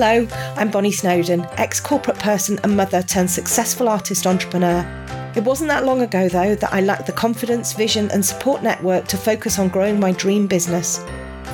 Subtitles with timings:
[0.00, 4.86] Hello, I'm Bonny Snowdon, ex corporate person and mother turned successful artist entrepreneur.
[5.34, 9.08] It wasn't that long ago, though, that I lacked the confidence, vision, and support network
[9.08, 10.98] to focus on growing my dream business.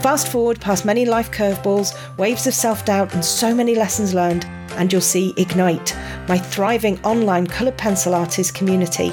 [0.02, 4.44] Fast forward past many life curveballs, waves of self doubt, and so many lessons learned,
[4.76, 5.96] and you'll see Ignite,
[6.28, 9.10] my thriving online coloured pencil artist community.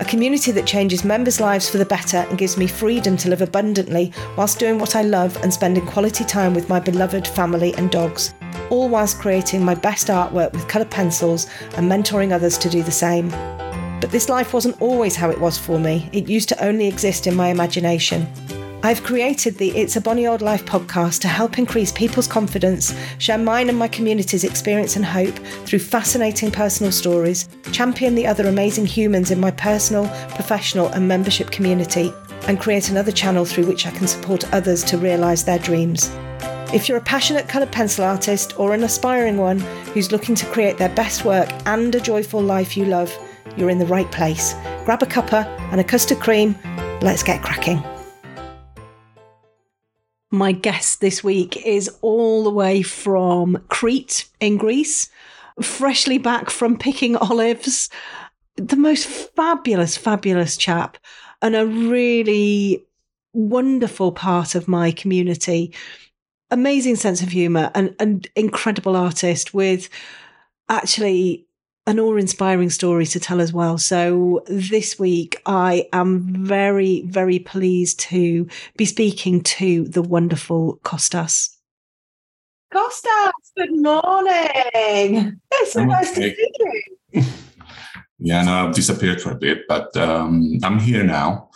[0.00, 3.42] A community that changes members' lives for the better and gives me freedom to live
[3.42, 7.90] abundantly whilst doing what I love and spending quality time with my beloved family and
[7.90, 8.34] dogs
[8.70, 11.46] all whilst creating my best artwork with coloured pencils
[11.76, 13.28] and mentoring others to do the same.
[14.00, 17.26] But this life wasn't always how it was for me, it used to only exist
[17.26, 18.26] in my imagination.
[18.84, 23.38] I've created the It's a Bonny Old Life podcast to help increase people's confidence, share
[23.38, 25.34] mine and my community's experience and hope
[25.64, 31.50] through fascinating personal stories, champion the other amazing humans in my personal, professional, and membership
[31.50, 32.12] community,
[32.46, 36.10] and create another channel through which I can support others to realise their dreams.
[36.74, 39.60] If you're a passionate coloured pencil artist or an aspiring one
[39.94, 43.10] who's looking to create their best work and a joyful life you love,
[43.56, 44.52] you're in the right place.
[44.84, 46.54] Grab a cuppa and a custard cream.
[47.00, 47.82] Let's get cracking.
[50.30, 55.10] My guest this week is all the way from Crete in Greece,
[55.62, 57.88] freshly back from picking olives.
[58.56, 60.98] The most fabulous, fabulous chap,
[61.42, 62.84] and a really
[63.32, 65.72] wonderful part of my community
[66.54, 69.88] amazing sense of humor and an incredible artist with
[70.68, 71.46] actually
[71.86, 73.76] an awe-inspiring story to tell as well.
[73.76, 81.50] So this week, I am very, very pleased to be speaking to the wonderful Costas.
[82.72, 85.40] Costas, good morning.
[85.52, 87.22] It's so nice to see you.
[88.18, 91.50] yeah, no, I've disappeared for a bit, but um, I'm here now.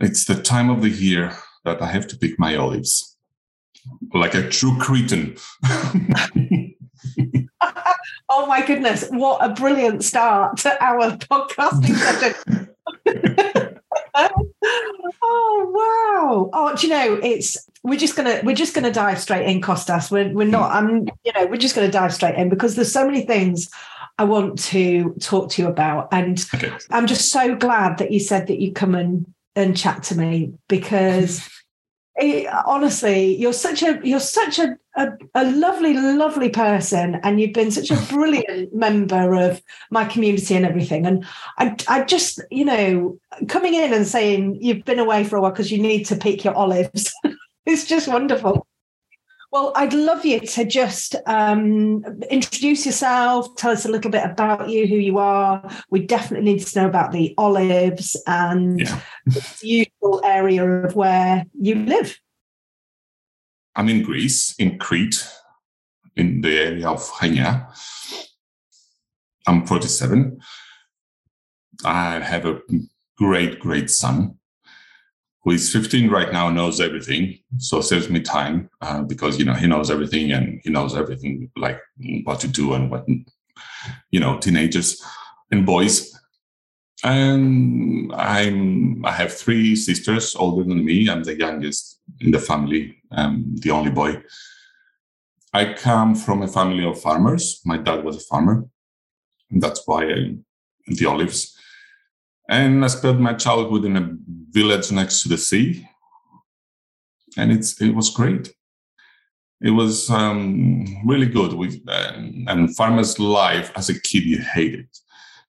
[0.00, 3.16] It's the time of the year that I have to pick my olives
[4.14, 5.36] like a true Cretan.
[8.28, 11.96] oh my goodness, what a brilliant start to our podcasting
[12.44, 12.68] session.
[15.22, 16.50] oh wow.
[16.52, 20.10] Oh, do you know, it's we're just gonna we're just gonna dive straight in, Costas.
[20.10, 23.06] We're we're not, I'm you know, we're just gonna dive straight in because there's so
[23.06, 23.70] many things
[24.18, 26.08] I want to talk to you about.
[26.12, 26.72] And okay.
[26.90, 30.52] I'm just so glad that you said that you come and and chat to me
[30.68, 31.48] because
[32.16, 37.54] it, honestly, you're such a you're such a, a, a lovely, lovely person, and you've
[37.54, 41.06] been such a brilliant member of my community and everything.
[41.06, 41.24] And
[41.58, 45.52] I, I just, you know, coming in and saying you've been away for a while
[45.52, 47.12] because you need to pick your olives.
[47.66, 48.66] it's just wonderful.
[49.50, 54.68] Well, I'd love you to just um, introduce yourself, tell us a little bit about
[54.68, 55.66] you, who you are.
[55.88, 59.00] We definitely need to know about the olives and yeah.
[59.24, 62.20] the usual area of where you live.
[63.78, 65.24] I'm in Greece, in Crete,
[66.16, 67.72] in the area of Chania.
[69.46, 70.40] I'm 47.
[71.84, 72.60] I have a
[73.16, 74.34] great, great son
[75.44, 79.54] who is 15 right now knows everything so saves me time uh, because you know
[79.54, 81.80] he knows everything and he knows everything like
[82.24, 83.06] what to do and what
[84.10, 85.00] you know teenagers
[85.52, 86.17] and boys
[87.04, 91.08] and i'm i have three sisters older than me.
[91.08, 92.96] I'm the youngest in the family.
[93.10, 94.22] Um, the only boy.
[95.52, 97.60] I come from a family of farmers.
[97.64, 98.64] My dad was a farmer.
[99.50, 100.36] That's why I,
[100.86, 101.56] the olives.
[102.48, 104.10] And I spent my childhood in a
[104.50, 105.86] village next to the sea,
[107.36, 108.52] and it's it was great.
[109.60, 111.52] It was um, really good.
[111.88, 114.98] And, and farmer's life as a kid, you hate it.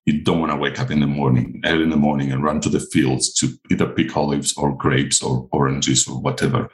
[0.09, 2.61] You don't want to wake up in the morning, early in the morning, and run
[2.61, 6.67] to the fields to either pick olives or grapes or oranges or whatever.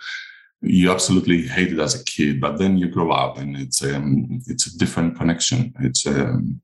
[0.62, 4.42] You absolutely hate it as a kid, but then you grow up, and it's um,
[4.48, 5.74] it's a different connection.
[5.82, 6.62] It's um,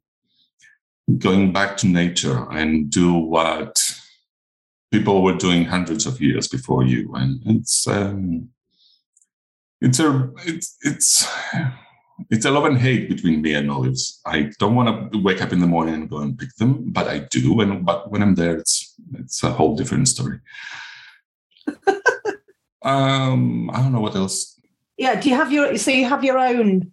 [1.18, 3.84] going back to nature and do what
[4.92, 8.50] people were doing hundreds of years before you and it's um,
[9.80, 11.28] it's a it's it's
[12.30, 14.22] it's a love and hate between me and olives.
[14.26, 17.08] I don't want to wake up in the morning and go and pick them but
[17.08, 20.40] i do and but when i'm there it's it's a whole different story.
[22.84, 24.60] Um i don't know what else.
[24.98, 26.92] Yeah do you have your so you have your own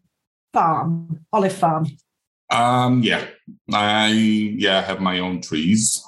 [0.53, 1.87] farm olive farm?
[2.51, 3.27] Um, yeah,
[3.73, 6.03] I yeah I have my own trees.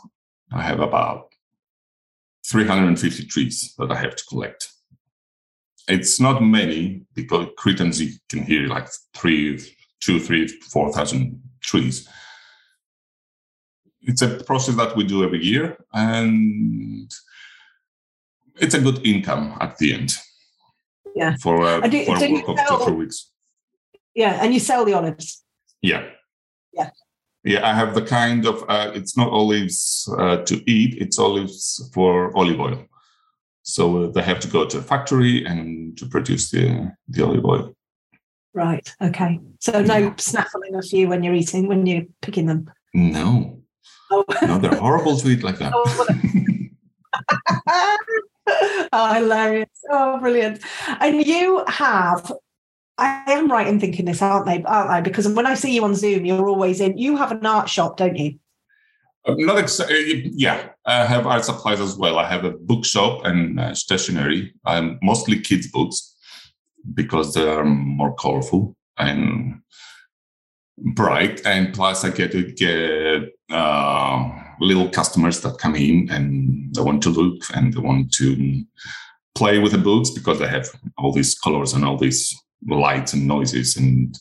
[0.52, 1.34] I have about
[2.46, 4.68] 350 trees that I have to collect.
[5.90, 9.58] It's not many because Cretans you can hear like three,
[10.00, 12.08] two, three, four thousand trees.
[14.02, 17.10] It's a process that we do every year, and
[18.56, 20.14] it's a good income at the end.
[21.16, 21.34] Yeah.
[21.42, 23.30] For, uh, do- for you work of sell- two, three weeks.
[24.14, 25.44] Yeah, and you sell the olives.
[25.82, 26.04] Yeah.
[26.72, 26.90] Yeah.
[27.44, 31.90] Yeah, I have the kind of, uh, it's not olives uh, to eat, it's olives
[31.94, 32.84] for olive oil.
[33.62, 37.44] So uh, they have to go to a factory and to produce the, the olive
[37.44, 37.74] oil.
[38.52, 38.92] Right.
[39.00, 39.38] Okay.
[39.60, 42.70] So no snaffling of you when you're eating, when you're picking them.
[42.92, 43.60] No,
[44.10, 45.72] Oh, no, they're horrible to eat like that.
[45.74, 46.06] Oh,
[48.92, 49.68] oh, hilarious.
[49.88, 50.62] Oh, brilliant.
[51.00, 52.32] And you have,
[52.98, 54.64] I am right in thinking this, aren't they?
[54.64, 55.00] Aren't I?
[55.00, 57.98] Because when I see you on Zoom, you're always in, you have an art shop,
[57.98, 58.38] don't you?
[59.26, 60.30] Uh, Not exactly.
[60.34, 62.18] Yeah, I have art supplies as well.
[62.18, 64.54] I have a bookshop and uh, stationery.
[64.64, 66.16] Um, mostly kids' books
[66.94, 69.60] because they are more colorful and
[70.94, 71.44] bright.
[71.44, 74.30] And plus, I get to get uh,
[74.60, 78.64] little customers that come in and they want to look and they want to
[79.34, 80.68] play with the books because they have
[80.98, 82.34] all these colors and all these
[82.68, 84.18] lights and noises and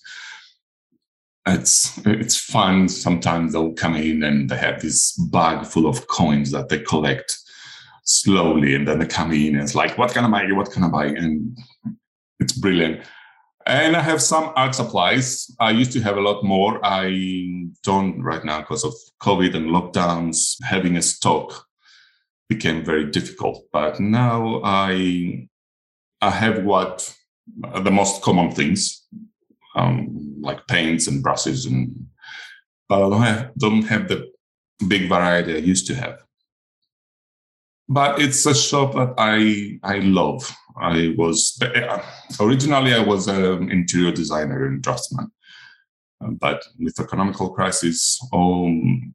[1.47, 2.89] it's it's fun.
[2.89, 7.38] Sometimes they'll come in and they have this bag full of coins that they collect
[8.03, 10.51] slowly, and then they come in and it's like, "What can I buy?
[10.51, 11.57] What can I buy?" And
[12.39, 13.01] it's brilliant.
[13.65, 15.56] And I have some art supplies.
[15.59, 16.80] I used to have a lot more.
[16.83, 20.56] I don't right now because of COVID and lockdowns.
[20.63, 21.65] Having a stock
[22.47, 23.63] became very difficult.
[23.71, 25.47] But now I
[26.21, 27.15] I have what
[27.83, 29.06] the most common things
[29.75, 32.07] um, like paints and brushes, and
[32.88, 34.31] but I don't have, don't have the
[34.88, 36.24] big variety I used to have.
[37.88, 40.56] But it's a shop that I I love.
[40.80, 41.59] I was
[42.39, 45.31] originally I was an interior designer and draftsman,
[46.21, 49.13] but with economical crisis, um,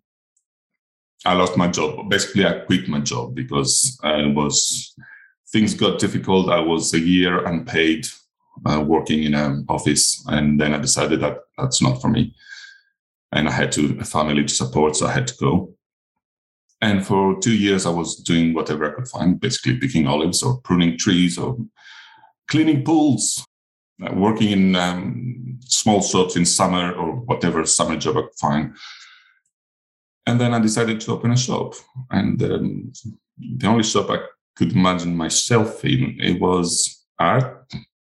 [1.24, 2.10] I lost my job.
[2.10, 4.94] Basically, I quit my job because I was
[5.52, 6.50] things got difficult.
[6.50, 8.08] I was a year unpaid
[8.66, 12.34] uh, working in an office, and then I decided that that's not for me,
[13.32, 15.74] and I had to a family to support, so I had to go.
[16.80, 20.60] And for two years, I was doing whatever I could find, basically picking olives or
[20.60, 21.56] pruning trees or
[22.48, 23.46] cleaning pools,
[24.04, 28.76] uh, working in um, small shops in summer or whatever summer job I could find.
[30.26, 31.74] And then I decided to open a shop,
[32.10, 32.92] and um,
[33.38, 34.18] the only shop I
[34.56, 37.53] could imagine myself in it was art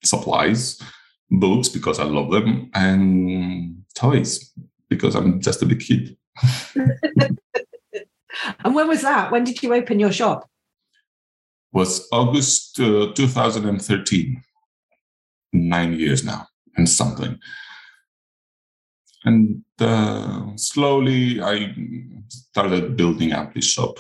[0.04, 0.81] supplies,
[1.30, 4.51] books because I love them, and toys
[4.89, 6.18] because I'm just a big kid.
[8.63, 9.31] And when was that?
[9.31, 10.50] When did you open your shop?
[11.71, 14.44] Was August uh, 2013.
[15.54, 17.39] Nine years now and something.
[19.24, 21.74] And uh, slowly I
[22.27, 23.98] started building up this shop.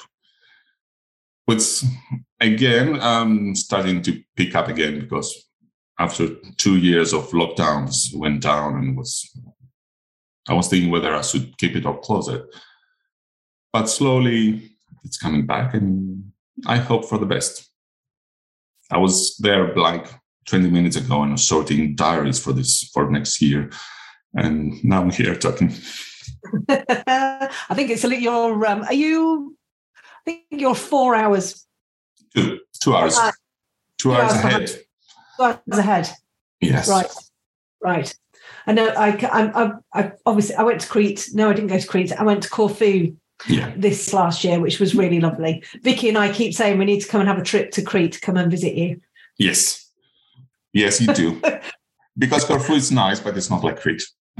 [1.45, 1.83] Which
[2.39, 5.49] again, I'm starting to pick up again because
[5.99, 9.29] after two years of lockdowns went down and was
[10.49, 12.43] I was thinking whether I should keep it or close it.
[13.71, 16.31] But slowly it's coming back and
[16.67, 17.69] I hope for the best.
[18.91, 20.07] I was there like
[20.47, 23.69] 20 minutes ago and sorting diaries for this for next year.
[24.35, 25.69] And now I'm here talking.
[26.69, 29.55] I think it's a little, you're, um, are you,
[29.95, 31.65] I think you're four hours,
[32.35, 33.17] Two, two hours.
[33.17, 33.31] Uh,
[33.97, 34.82] two two hours hours ahead.
[35.39, 36.09] Hours ahead.
[36.61, 36.89] Yes.
[36.89, 37.11] Right,
[37.81, 38.15] right.
[38.67, 38.87] I know.
[38.87, 41.29] I, I, I, I obviously I went to Crete.
[41.33, 42.11] No, I didn't go to Crete.
[42.13, 43.15] I went to Corfu
[43.47, 43.73] Yeah.
[43.75, 45.63] this last year, which was really lovely.
[45.81, 48.13] Vicky and I keep saying we need to come and have a trip to Crete
[48.13, 49.01] to come and visit you.
[49.37, 49.89] Yes.
[50.73, 51.41] Yes, you do.
[52.17, 54.03] because Corfu is nice, but it's not like Crete.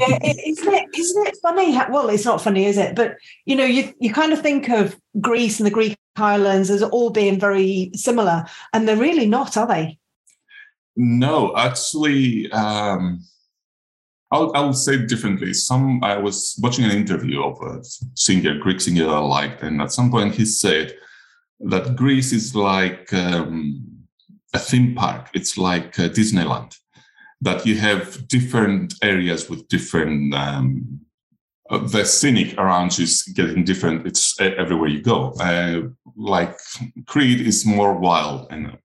[0.00, 0.88] Yeah, it- isn't it?
[0.96, 1.76] Isn't it funny?
[1.90, 2.94] Well, it's not funny, is it?
[2.94, 6.82] But you know, you you kind of think of Greece and the Greek islands as
[6.82, 9.98] all being very similar, and they're really not, are they?
[10.96, 13.24] No, actually, um,
[14.30, 15.52] I'll, I'll say differently.
[15.52, 17.82] Some I was watching an interview of a
[18.14, 20.94] singer, Greek singer I liked, and at some point he said
[21.60, 23.84] that Greece is like um,
[24.52, 25.30] a theme park.
[25.34, 26.76] It's like uh, Disneyland,
[27.44, 30.34] that you have different areas with different.
[30.34, 31.00] Um,
[31.70, 34.06] uh, the scenic around you is getting different.
[34.06, 35.32] It's everywhere you go.
[35.40, 36.56] Uh, like
[37.06, 38.76] Crete is more wild and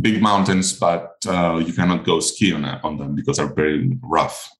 [0.00, 4.50] big mountains, but uh, you cannot go ski on, on them because they're very rough.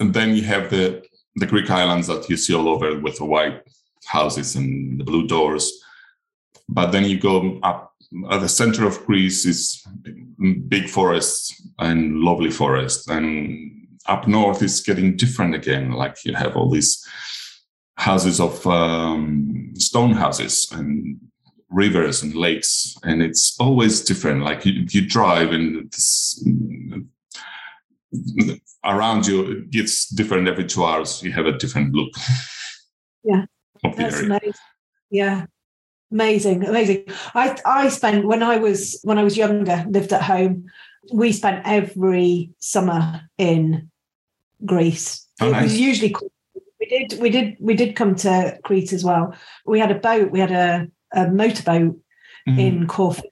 [0.00, 1.04] And then you have the
[1.36, 3.62] the Greek islands that you see all over with the white
[4.06, 5.72] houses and the blue doors.
[6.68, 7.93] But then you go up
[8.30, 9.84] at the center of Greece is
[10.68, 13.08] big forests and lovely forests.
[13.08, 15.92] And up north is getting different again.
[15.92, 17.06] Like you have all these
[17.96, 21.18] houses of um, stone houses and
[21.70, 24.42] rivers and lakes, and it's always different.
[24.42, 26.46] Like you, you drive and this,
[28.84, 31.22] around you, it's different every two hours.
[31.22, 32.12] You have a different look.
[33.24, 33.46] Yeah,
[33.96, 34.58] that's nice.
[35.10, 35.46] Yeah,
[36.10, 37.04] amazing, amazing.
[37.34, 40.66] I I spent when I was when I was younger, lived at home.
[41.12, 43.90] We spent every summer in
[44.64, 45.26] Greece.
[45.40, 45.60] Oh, nice.
[45.60, 46.16] It was usually
[46.80, 49.34] we did we did we did come to Crete as well.
[49.66, 50.30] We had a boat.
[50.30, 51.98] We had a, a motorboat
[52.48, 52.58] mm-hmm.
[52.58, 53.22] in Corfu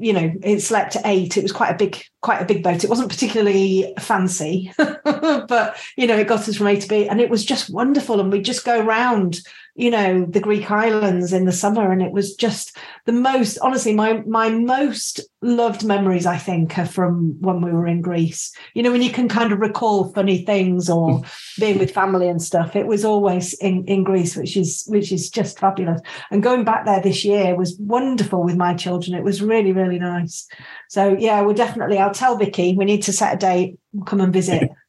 [0.00, 2.82] you know it slept at eight it was quite a big quite a big boat
[2.82, 4.72] it wasn't particularly fancy
[5.04, 8.18] but you know it got us from a to b and it was just wonderful
[8.18, 9.40] and we'd just go around
[9.80, 13.94] you know the greek islands in the summer and it was just the most honestly
[13.94, 18.52] my my most loved memories i think are from when we were in greece.
[18.74, 21.58] You know when you can kind of recall funny things or mm.
[21.58, 25.30] being with family and stuff it was always in in greece which is which is
[25.30, 26.00] just fabulous.
[26.30, 29.16] And going back there this year was wonderful with my children.
[29.16, 30.46] It was really really nice.
[30.88, 33.78] So yeah we'll definitely i'll tell vicky we need to set a date.
[33.92, 34.70] We'll come and visit.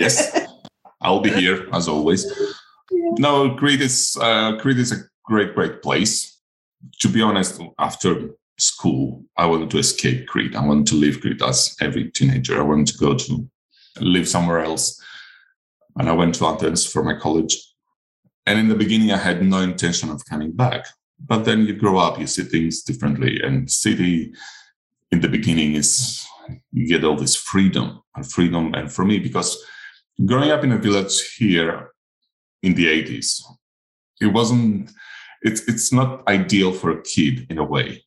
[0.00, 0.48] Yes.
[1.00, 2.26] I'll be here as always
[3.18, 6.38] no, Crete is uh, Crete is a great, great place.
[7.00, 10.56] To be honest, after school, I wanted to escape Crete.
[10.56, 12.58] I wanted to leave Crete as every teenager.
[12.58, 13.48] I wanted to go to
[14.00, 15.00] live somewhere else.
[15.96, 17.56] And I went to Athens for my college.
[18.46, 20.86] And in the beginning, I had no intention of coming back.
[21.18, 23.40] But then you grow up, you see things differently.
[23.42, 24.32] And city
[25.10, 26.24] in the beginning is
[26.72, 28.74] you get all this freedom and freedom.
[28.74, 29.62] And for me, because
[30.24, 31.90] growing up in a village here,
[32.62, 33.42] in the 80s.
[34.20, 34.90] It wasn't,
[35.42, 38.04] it's, it's not ideal for a kid in a way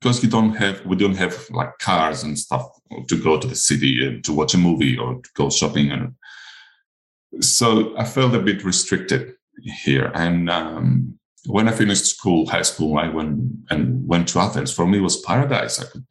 [0.00, 2.68] because you don't have, we don't have like cars and stuff
[3.08, 5.90] to go to the city and to watch a movie or to go shopping.
[5.90, 6.14] And
[7.42, 10.10] so I felt a bit restricted here.
[10.14, 14.72] And um, when I finished school, high school, I went and went to Athens.
[14.72, 15.80] For me, it was paradise.
[15.80, 16.06] I could,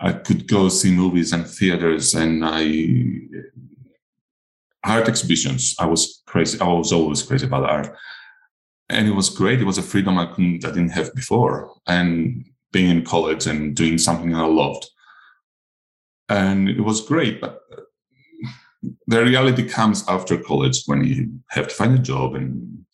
[0.00, 2.62] I could go see movies and theaters, and I
[4.84, 5.74] art exhibitions.
[5.78, 6.60] I was crazy.
[6.60, 7.96] I was always crazy about art,
[8.88, 9.60] and it was great.
[9.60, 13.74] It was a freedom I couldn't, I didn't have before, and being in college and
[13.74, 14.88] doing something I loved,
[16.28, 17.40] and it was great.
[17.40, 17.82] But uh,
[19.06, 22.84] the reality comes after college when you have to find a job and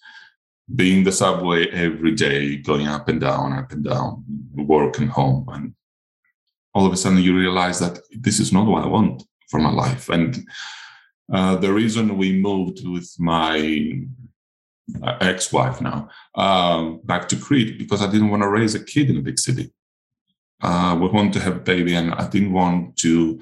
[0.75, 4.25] being the subway every day, going up and down, up and down,
[4.55, 5.75] work and home, and
[6.75, 9.71] all of a sudden you realize that this is not what I want for my
[9.71, 10.45] life, and
[11.33, 14.05] uh, the reason we moved with my
[15.03, 19.11] uh, ex-wife now um, back to Crete because I didn't want to raise a kid
[19.11, 19.73] in a big city.
[20.63, 23.41] Uh, we wanted to have a baby, and I didn't want to.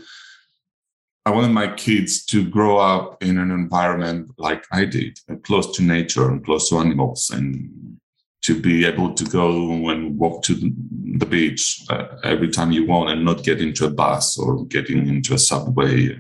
[1.27, 5.83] I wanted my kids to grow up in an environment like I did, close to
[5.83, 8.01] nature and close to animals, and
[8.43, 13.11] to be able to go and walk to the beach uh, every time you want
[13.11, 16.15] and not get into a bus or getting into a subway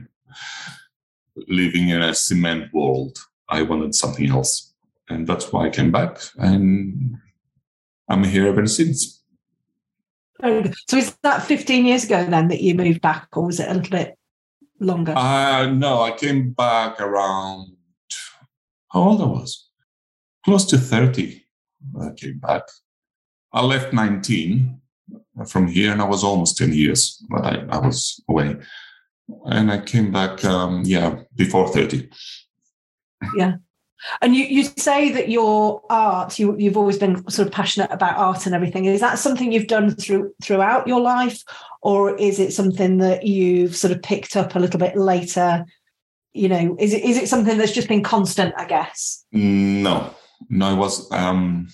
[1.36, 3.18] living in a cement world.
[3.48, 4.72] I wanted something else.
[5.08, 6.18] And that's why I came back.
[6.36, 7.16] And
[8.08, 9.22] I'm here ever since.
[10.40, 13.74] So is that 15 years ago then that you moved back, or was it a
[13.74, 14.18] little bit
[14.80, 15.14] longer?
[15.16, 17.76] Uh, no, I came back around
[18.94, 19.68] how old I was?
[20.44, 21.44] Close to 30.
[22.00, 22.62] I came back.
[23.52, 24.80] I left 19
[25.48, 28.56] from here and I was almost 10 years, but I, I was away
[29.46, 32.08] and I came back, um, yeah, before 30.
[33.36, 33.56] Yeah.
[34.20, 38.18] And you, you say that your art, you, you've always been sort of passionate about
[38.18, 38.84] art and everything.
[38.84, 41.42] Is that something you've done through throughout your life?
[41.80, 45.64] Or is it something that you've sort of picked up a little bit later?
[46.34, 49.24] You know, is it is it something that's just been constant, I guess?
[49.32, 50.14] No,
[50.50, 51.68] no, it was um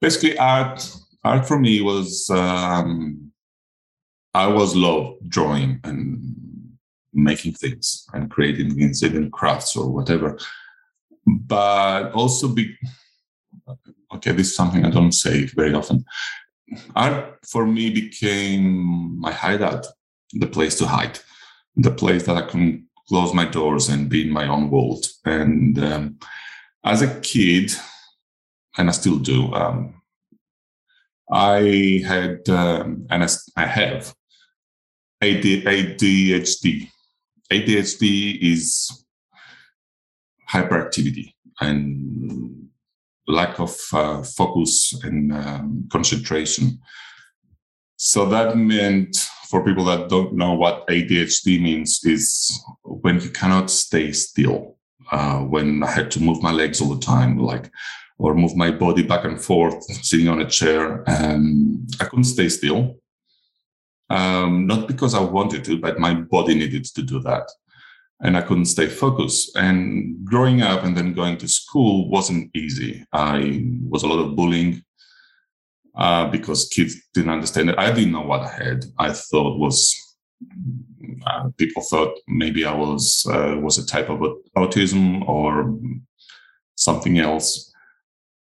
[0.00, 0.90] basically art
[1.22, 3.30] art for me was um
[4.32, 6.34] I was love drawing and
[7.14, 10.38] making things and creating things, even crafts or whatever.
[11.26, 12.76] But also be
[14.14, 16.04] okay, this is something I don't say very often.
[16.94, 19.86] Art for me became my hideout,
[20.32, 21.18] the place to hide,
[21.76, 25.06] the place that I can close my doors and be in my own world.
[25.24, 26.18] And um,
[26.84, 27.72] as a kid,
[28.76, 30.02] and I still do, um,
[31.30, 33.24] I had, um, and
[33.56, 34.14] I have
[35.22, 36.90] ADHD,
[37.52, 39.04] ADHD is
[40.50, 42.68] hyperactivity and
[43.26, 46.78] lack of uh, focus and um, concentration.
[47.96, 49.16] So that meant
[49.48, 54.76] for people that don't know what ADHD means is when you cannot stay still.
[55.12, 57.70] Uh, when I had to move my legs all the time, like
[58.18, 61.02] or move my body back and forth, sitting on a chair.
[61.06, 62.96] And I couldn't stay still.
[64.10, 67.50] Um, not because I wanted to, but my body needed to do that.
[68.20, 69.56] And I couldn't stay focused.
[69.56, 73.04] And growing up and then going to school wasn't easy.
[73.12, 74.82] I was a lot of bullying
[75.96, 77.78] uh, because kids didn't understand it.
[77.78, 78.84] I didn't know what I had.
[78.98, 79.94] I thought was
[81.26, 84.20] uh, people thought maybe I was uh, was a type of
[84.56, 85.78] autism or
[86.76, 87.72] something else.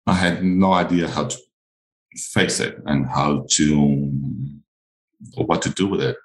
[0.06, 1.38] I had no idea how to
[2.16, 4.08] face it and how to
[5.36, 6.16] what to do with it.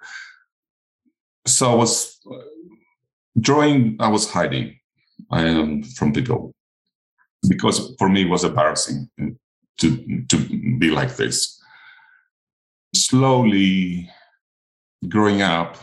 [1.47, 2.19] So I was
[3.39, 3.97] drawing.
[3.99, 4.79] I was hiding
[5.31, 6.53] um, from people
[7.47, 9.09] because for me it was embarrassing
[9.77, 10.37] to to
[10.77, 11.59] be like this.
[12.95, 14.09] Slowly
[15.07, 15.77] growing up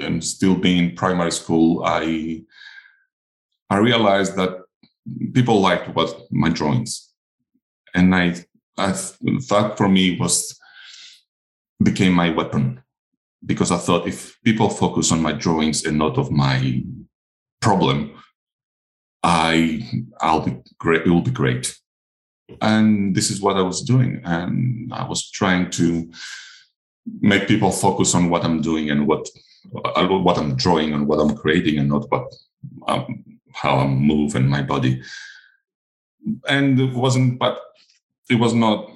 [0.00, 2.42] and still being in primary school, I
[3.70, 4.62] I realized that
[5.32, 7.12] people liked what my drawings,
[7.94, 8.44] and I
[8.76, 10.58] I that for me was
[11.82, 12.82] became my weapon
[13.44, 16.82] because I thought if people focus on my drawings and not of my
[17.60, 18.14] problem,
[19.22, 21.06] I I'll be great.
[21.06, 21.76] It will be great,
[22.60, 26.10] and this is what I was doing, and I was trying to
[27.20, 29.28] make people focus on what I'm doing and what
[29.84, 32.32] uh, what I'm drawing and what I'm creating, and not what
[32.88, 35.02] um, how I move and my body.
[36.48, 37.60] And it wasn't, but
[38.30, 38.90] it was not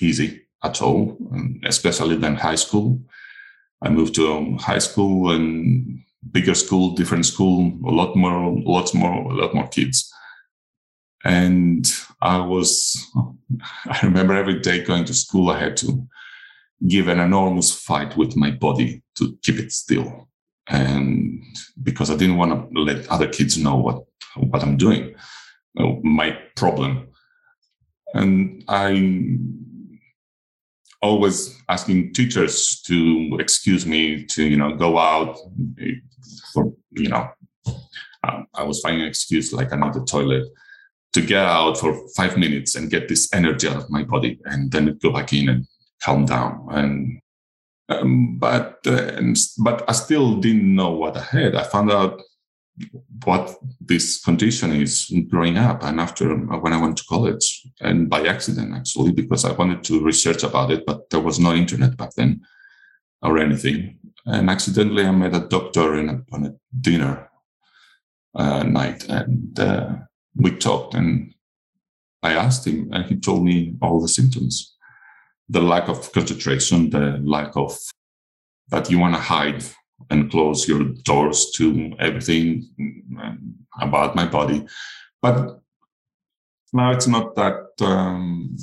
[0.00, 1.16] easy at all,
[1.64, 3.00] especially then high school.
[3.82, 6.00] I moved to high school and
[6.32, 10.12] bigger school, different school, a lot more, lots more, a lot more kids.
[11.24, 11.86] And
[12.20, 13.06] I was,
[13.86, 16.06] I remember every day going to school, I had to
[16.86, 20.28] give an enormous fight with my body to keep it still.
[20.68, 21.42] And
[21.82, 24.04] because I didn't want to let other kids know what,
[24.36, 25.14] what I'm doing,
[26.02, 27.08] my problem.
[28.14, 29.38] And I
[31.00, 35.38] always asking teachers to excuse me to, you know, go out
[36.52, 37.28] for, you know,
[38.24, 40.44] um, I was finding an excuse like I need the toilet
[41.12, 44.70] to get out for five minutes and get this energy out of my body and
[44.70, 45.66] then go back in and
[46.02, 46.66] calm down.
[46.70, 47.20] And
[47.88, 51.54] um, but uh, and, but I still didn't know what I had.
[51.54, 52.20] I found out
[53.24, 58.26] what this condition is growing up, and after when I went to college, and by
[58.26, 62.10] accident actually, because I wanted to research about it, but there was no internet back
[62.16, 62.42] then
[63.22, 63.98] or anything.
[64.26, 67.30] And accidentally, I met a doctor in a, on a dinner
[68.34, 69.96] uh, night, and uh,
[70.36, 71.34] we talked, and
[72.22, 74.74] I asked him, and he told me all the symptoms
[75.48, 77.76] the lack of concentration, the lack of
[78.68, 79.64] that you want to hide
[80.10, 82.68] and close your doors to everything
[83.80, 84.66] about my body.
[85.20, 85.60] But
[86.72, 88.56] now it's not that um,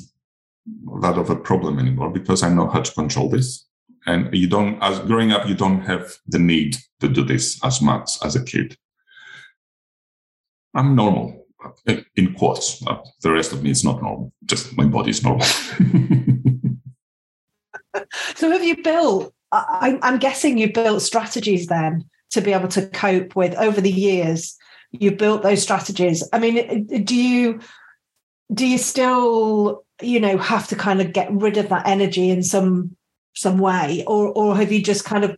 [1.01, 3.65] that of a problem anymore because I know how to control this.
[4.07, 7.81] And you don't, as growing up, you don't have the need to do this as
[7.81, 8.77] much as a kid.
[10.75, 11.47] I'm normal,
[12.15, 12.83] in quotes.
[13.21, 14.31] The rest of me is not normal.
[14.45, 15.45] Just my body is normal.
[18.35, 22.87] so have you built I, i'm guessing you built strategies then to be able to
[22.87, 24.57] cope with over the years
[24.91, 27.59] you built those strategies i mean do you
[28.53, 32.43] do you still you know have to kind of get rid of that energy in
[32.43, 32.95] some
[33.35, 35.37] some way or or have you just kind of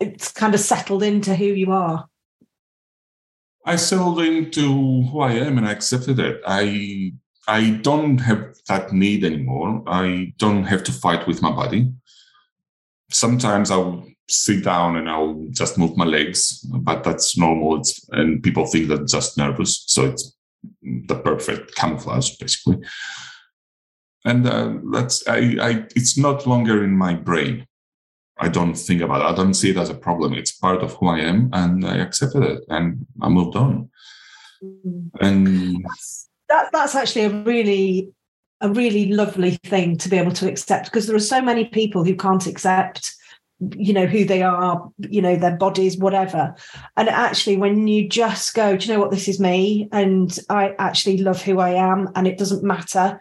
[0.00, 2.06] it's kind of settled into who you are
[3.64, 7.12] i settled into who i am and i accepted it i
[7.46, 9.82] I don't have that need anymore.
[9.86, 11.92] I don't have to fight with my body.
[13.14, 17.78] Sometimes I'll sit down and I'll just move my legs, but that's normal.
[17.78, 19.84] It's, and people think that just nervous.
[19.86, 20.36] So it's
[20.82, 22.78] the perfect camouflage, basically.
[24.24, 25.86] And uh, that's I, I.
[25.94, 27.66] It's not longer in my brain.
[28.38, 29.32] I don't think about it.
[29.32, 30.32] I don't see it as a problem.
[30.32, 33.90] It's part of who I am, and I accepted it, and I moved on.
[34.62, 35.10] Mm.
[35.20, 35.84] And
[36.48, 38.13] that that's actually a really
[38.64, 42.02] a really lovely thing to be able to accept because there are so many people
[42.02, 43.14] who can't accept
[43.76, 46.54] you know who they are you know their bodies whatever.
[46.96, 49.10] And actually when you just go do you know what?
[49.10, 53.20] This is me and i actually love who i am and it doesn't matter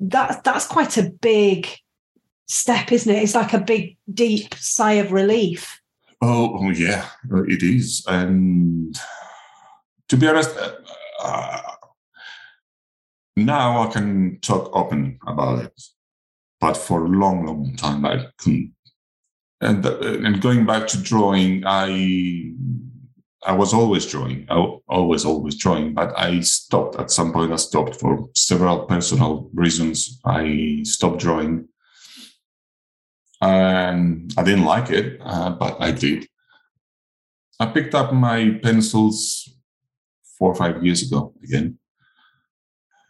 [0.00, 1.68] that that's quite a big
[2.46, 3.22] step isn't it?
[3.22, 5.80] It's like a big deep sigh of relief.
[6.22, 8.04] Oh, oh yeah it is.
[8.08, 8.98] And
[10.08, 10.56] to be honest
[11.22, 11.60] uh,
[13.46, 15.82] now I can talk open about it,
[16.60, 18.74] but for a long, long time I couldn't.
[19.60, 22.52] And and going back to drawing, I
[23.46, 24.56] I was always drawing, I
[24.88, 27.52] always, always drawing, but I stopped at some point.
[27.52, 30.20] I stopped for several personal reasons.
[30.24, 31.68] I stopped drawing.
[33.40, 36.26] And I didn't like it, uh, but I did.
[37.60, 39.48] I picked up my pencils
[40.36, 41.78] four or five years ago again.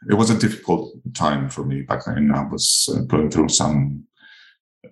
[0.08, 2.30] It was a difficult time for me back then.
[2.32, 4.04] I was uh, going through some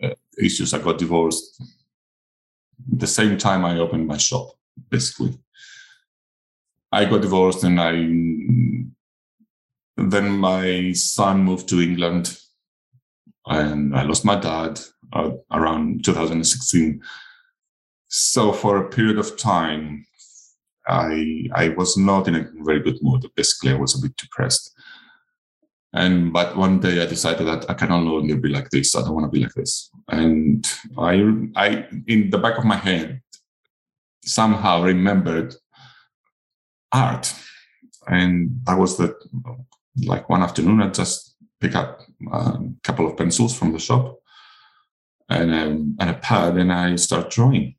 [0.03, 0.75] uh, issues.
[0.75, 1.63] I got divorced
[2.89, 4.51] the same time I opened my shop,
[4.91, 5.39] basically.
[6.93, 7.93] I got divorced and I
[9.97, 12.39] then my son moved to England
[13.47, 14.81] and I lost my dad
[15.13, 17.01] uh, around 2016.
[18.09, 20.07] So for a period of time,
[20.87, 23.27] I I was not in a very good mood.
[23.35, 24.73] Basically, I was a bit depressed.
[25.93, 28.95] And but one day I decided that I can no longer be like this.
[28.95, 29.91] I don't want to be like this.
[30.09, 30.67] And
[30.99, 31.23] I
[31.55, 33.23] I in the back of my head
[34.25, 35.55] somehow remembered
[36.93, 37.35] art.
[38.09, 39.15] And that was the
[40.05, 44.19] like one afternoon I just pick up a couple of pencils from the shop
[45.29, 47.77] and um, and a pad and I start drawing.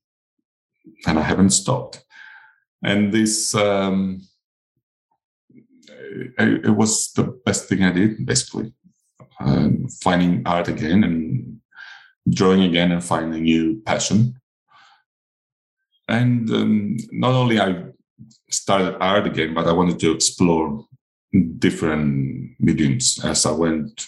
[1.05, 2.03] And I haven't stopped.
[2.83, 4.21] And this um,
[6.37, 8.73] it, it, was the best thing I did, basically.
[9.39, 11.59] Um, finding art again and
[12.29, 14.39] drawing again and finding new passion.
[16.07, 17.83] And um, not only I
[18.49, 20.85] started art again, but I wanted to explore
[21.59, 24.07] different mediums as I went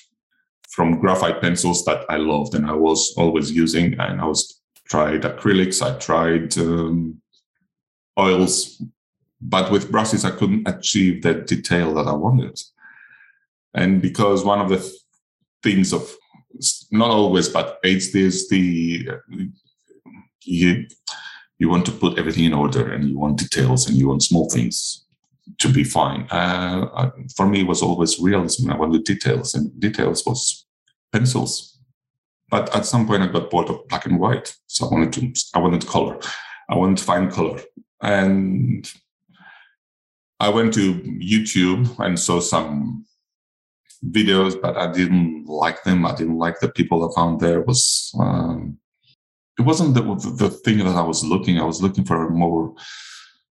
[0.69, 5.23] from graphite pencils that I loved and I was always using, and I was tried
[5.23, 7.21] acrylics, I tried um,
[8.17, 8.81] oils,
[9.41, 12.59] but with brushes, I couldn't achieve that detail that I wanted.
[13.73, 14.93] And because one of the th-
[15.63, 16.11] things of
[16.91, 19.07] not always, but AIDS is the
[20.43, 20.87] you
[21.59, 24.49] you want to put everything in order and you want details and you want small
[24.49, 25.05] things
[25.57, 26.25] to be fine.
[26.29, 28.71] Uh, for me, it was always realism.
[28.71, 30.65] I wanted details, and details was
[31.11, 31.77] pencils.
[32.49, 35.33] But at some point, I got bored of black and white, so I wanted to
[35.53, 36.19] I wanted color.
[36.69, 37.59] I wanted to find color,
[38.01, 38.89] and
[40.39, 43.05] I went to YouTube and saw some
[44.05, 46.05] videos, but I didn't like them.
[46.05, 47.59] I didn't like the people I found there.
[47.59, 48.77] It was um,
[49.57, 50.01] it wasn't the,
[50.37, 51.59] the thing that I was looking.
[51.59, 52.73] I was looking for a more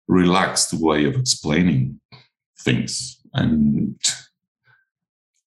[0.10, 2.02] relaxed way of explaining
[2.60, 3.98] things, and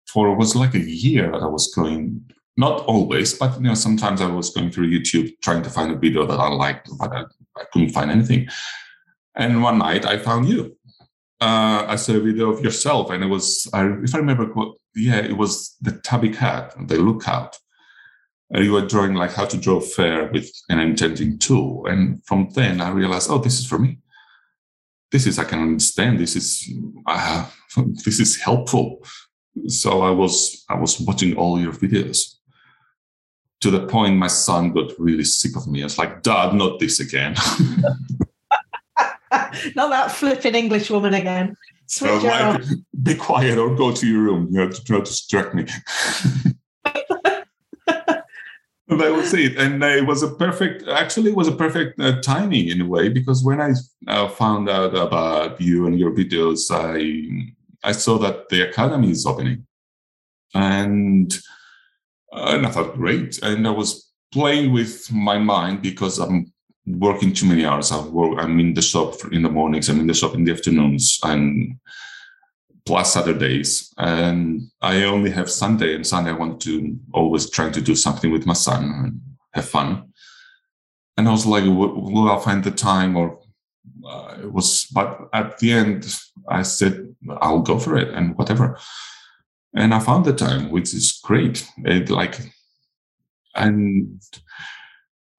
[0.07, 2.25] for it was like a year that I was going.
[2.59, 5.99] Not always, but you know, sometimes I was going through YouTube trying to find a
[5.99, 8.49] video that I liked, but I, I couldn't find anything.
[9.35, 10.75] And one night I found you
[11.41, 14.51] uh, I saw a video of yourself, and it was, I, if I remember,
[14.95, 17.59] yeah, it was the tabby cat, the lookout.
[18.51, 22.49] And you were drawing like how to draw fair with an indenting tool, and from
[22.55, 23.99] then I realized, oh, this is for me.
[25.11, 26.21] This is I can understand.
[26.21, 26.73] This is
[27.07, 27.49] uh,
[28.05, 29.05] this is helpful.
[29.67, 32.37] So I was I was watching all your videos
[33.61, 35.83] to the point my son got really sick of me.
[35.83, 37.35] I was like, Dad, not this again.
[39.75, 41.57] Not that flipping English woman again.
[41.87, 42.63] Switch like,
[43.03, 44.49] be quiet or go to your room.
[44.51, 45.65] You know, to try to distract me.
[47.87, 48.25] that
[48.89, 50.87] was it, and uh, it was a perfect.
[50.89, 53.73] Actually, it was a perfect uh, timing in a way because when I
[54.09, 59.27] uh, found out about you and your videos, I I saw that the academy is
[59.27, 59.67] opening,
[60.55, 61.33] and
[62.33, 66.53] and I thought great, and I was playing with my mind because I'm
[66.87, 67.93] working too many hours.
[67.93, 70.53] I work, I'm in the shop in the mornings, I'm in the shop in the
[70.53, 71.79] afternoons, and
[72.85, 73.93] plus Saturdays.
[73.99, 78.31] And I only have Sunday, and Sunday I want to always trying to do something
[78.31, 79.21] with my son and
[79.53, 80.13] have fun.
[81.17, 83.17] And I was like, will I find the time?
[83.17, 83.41] Or
[84.07, 86.07] uh, it was, but at the end,
[86.49, 88.79] I said, I'll go for it and whatever.
[89.75, 91.69] And I found the time, which is great.
[91.79, 92.39] It like,
[93.55, 94.21] and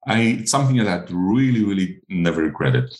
[0.08, 2.92] I it's something that I really, really never regretted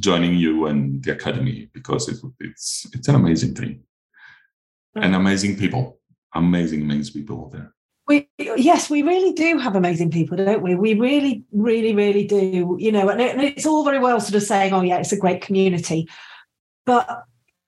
[0.00, 3.82] joining you and the academy because it, it's it's an amazing thing
[4.94, 5.98] and amazing people,
[6.34, 7.72] amazing, amazing people there.
[8.06, 10.74] We yes, we really do have amazing people, don't we?
[10.74, 12.76] We really, really, really do.
[12.78, 15.12] You know, and, it, and it's all very well sort of saying, "Oh, yeah, it's
[15.12, 16.08] a great community,"
[16.84, 17.24] but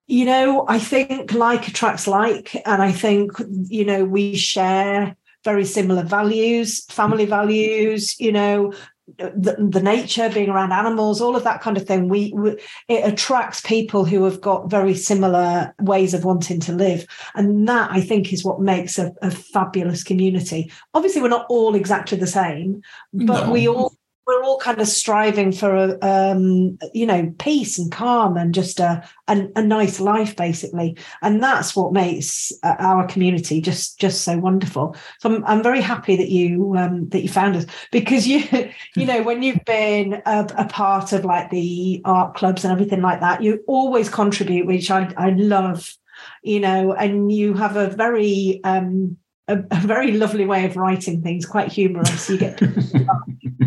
[0.07, 5.65] you know, I think like attracts like, and I think you know we share very
[5.65, 7.31] similar values, family mm-hmm.
[7.31, 8.75] values, you know,
[9.19, 12.09] the, the, nature being around animals all of that kind of thing.
[12.09, 12.57] We, we,
[12.89, 17.07] it attracts people who have got very similar ways of wanting to live.
[17.37, 20.73] And that i think is what makes a, a fabulous community.
[20.93, 22.83] Obviously we're not all exactly the same
[23.13, 23.53] but no.
[23.53, 23.96] we all
[24.27, 28.81] we're all kind of striving for a um, you know peace and calm and just
[28.81, 30.97] a, a, a nice life basically.
[31.23, 34.97] And that's what makes uh, our community just just so wonderful.
[35.21, 38.43] So i'm, I'm very happy that you um, that you found us because you
[38.97, 43.01] you know when you've been a, a, part of like the art clubs and everything
[43.01, 45.97] like that you always contribute which i i love
[46.43, 49.17] you know and you have a very um
[49.49, 52.29] a, a very lovely way of writing things quite humorous.
[52.29, 52.61] You get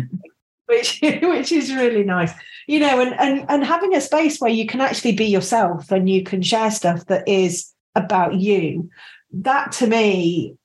[0.70, 2.32] which which is really nice.
[2.66, 6.08] You know and and and having a space where you can actually be yourself and
[6.08, 8.88] you can share stuff that is about you
[9.32, 10.56] that to me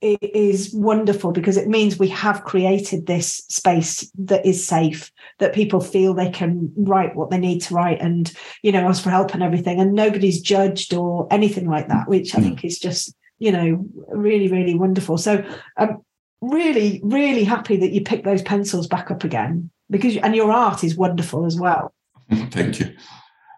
[0.00, 5.80] is wonderful because it means we have created this space that is safe that people
[5.80, 9.32] feel they can write what they need to write and you know ask for help
[9.32, 9.80] and everything.
[9.80, 12.44] And nobody's judged or anything like that which i hmm.
[12.44, 15.18] think is just you know really really wonderful.
[15.18, 15.44] So
[15.76, 16.04] um,
[16.42, 20.84] really, really happy that you picked those pencils back up again because and your art
[20.84, 21.94] is wonderful as well.
[22.50, 22.94] Thank you.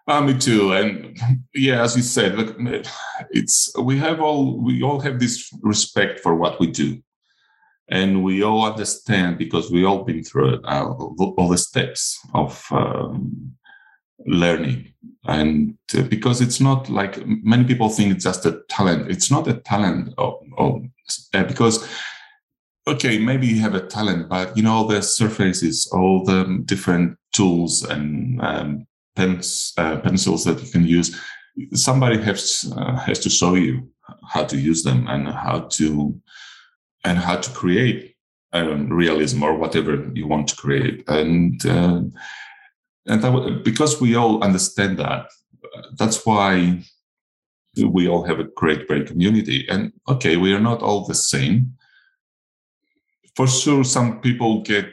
[0.07, 0.71] Uh, me too.
[0.71, 1.17] And
[1.53, 2.55] yeah, as you said, look,
[3.31, 7.01] it's we have all we all have this respect for what we do,
[7.89, 13.55] and we all understand because we all been through uh, all the steps of um,
[14.27, 14.93] learning,
[15.25, 19.09] and uh, because it's not like many people think it's just a talent.
[19.09, 20.83] It's not a talent, of, of,
[21.33, 21.83] uh, because
[22.87, 27.17] okay, maybe you have a talent, but you know all the surfaces, all the different
[27.33, 31.19] tools and um, pens, uh, pencils that you can use.
[31.73, 33.89] Somebody has uh, has to show you
[34.29, 36.19] how to use them and how to
[37.03, 38.15] and how to create
[38.53, 41.07] um, realism or whatever you want to create.
[41.07, 42.01] And uh,
[43.07, 45.27] and that, because we all understand that,
[45.97, 46.83] that's why
[47.77, 49.67] we all have a great, great community.
[49.69, 51.75] And okay, we are not all the same
[53.35, 54.91] for sure some people get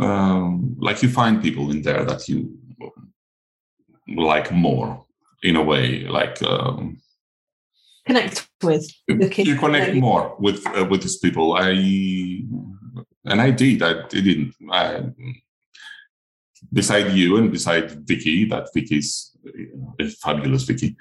[0.00, 2.58] um, like you find people in there that you
[4.08, 5.04] like more
[5.42, 7.00] in a way like um,
[8.06, 11.54] connect with you connect more with uh, with these people.
[11.54, 11.70] I
[13.26, 15.00] and i did i didn't I,
[16.72, 19.34] beside you and beside vicky that vicky's
[20.00, 20.96] a fabulous vicky.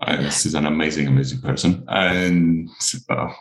[0.00, 1.84] Uh, she's an amazing amazing person.
[1.88, 2.68] And
[3.08, 3.32] uh,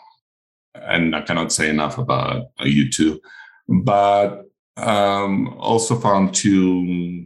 [0.88, 3.20] and I cannot say enough about you two.
[3.68, 4.44] But
[4.78, 7.26] um, also found two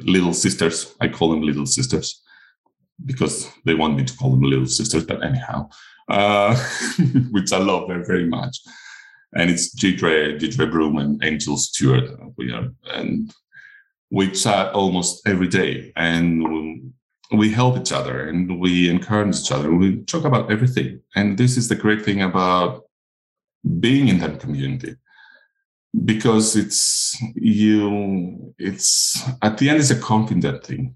[0.00, 0.94] little sisters.
[1.00, 2.22] I call them little sisters
[3.04, 5.04] because they want me to call them little sisters.
[5.04, 5.68] But anyhow,
[6.08, 6.56] uh,
[7.30, 8.58] which I love very very much.
[9.34, 12.08] And it's Deidre, Deidre Broom and Angel Stewart.
[12.36, 13.32] We are and
[14.10, 16.92] we chat almost every day, and
[17.32, 19.72] we help each other and we encourage each other.
[19.74, 21.00] We talk about everything.
[21.16, 22.84] And this is the great thing about
[23.80, 24.96] being in that community.
[26.04, 30.94] Because it's you it's at the end it's a confident thing.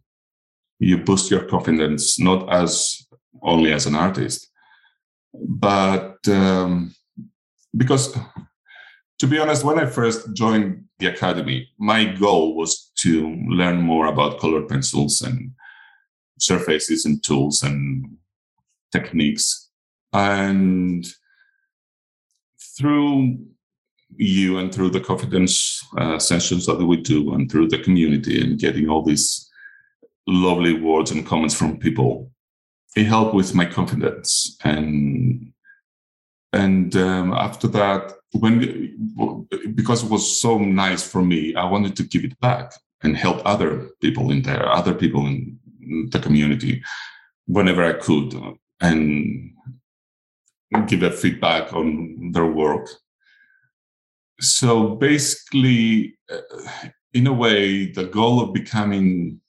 [0.79, 3.07] You boost your confidence not as
[3.43, 4.51] only as an artist
[5.33, 6.95] but um,
[7.77, 8.19] because
[9.21, 14.07] to be honest when i first joined the academy my goal was to learn more
[14.07, 15.53] about colored pencils and
[16.41, 18.05] surfaces and tools and
[18.93, 19.71] techniques.
[20.13, 21.07] And
[22.81, 23.38] through
[24.16, 28.59] you and through the confidence uh, sessions that we do and through the community and
[28.59, 29.49] getting all these
[30.27, 32.31] lovely words and comments from people
[32.97, 34.57] it helped with my confidence.
[34.64, 35.53] And
[36.53, 38.59] and um, after that when
[39.75, 43.40] because it was so nice for me i wanted to give it back and help
[43.45, 45.59] other people in there other people in
[46.11, 46.83] the community
[47.47, 48.35] whenever i could.
[48.81, 49.53] And
[50.87, 52.89] give a feedback on their work.
[54.41, 56.41] So basically, uh,
[57.13, 59.41] in a way, the goal of becoming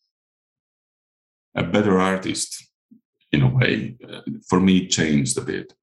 [1.55, 2.67] a better artist,
[3.31, 5.73] in a way, uh, for me changed a bit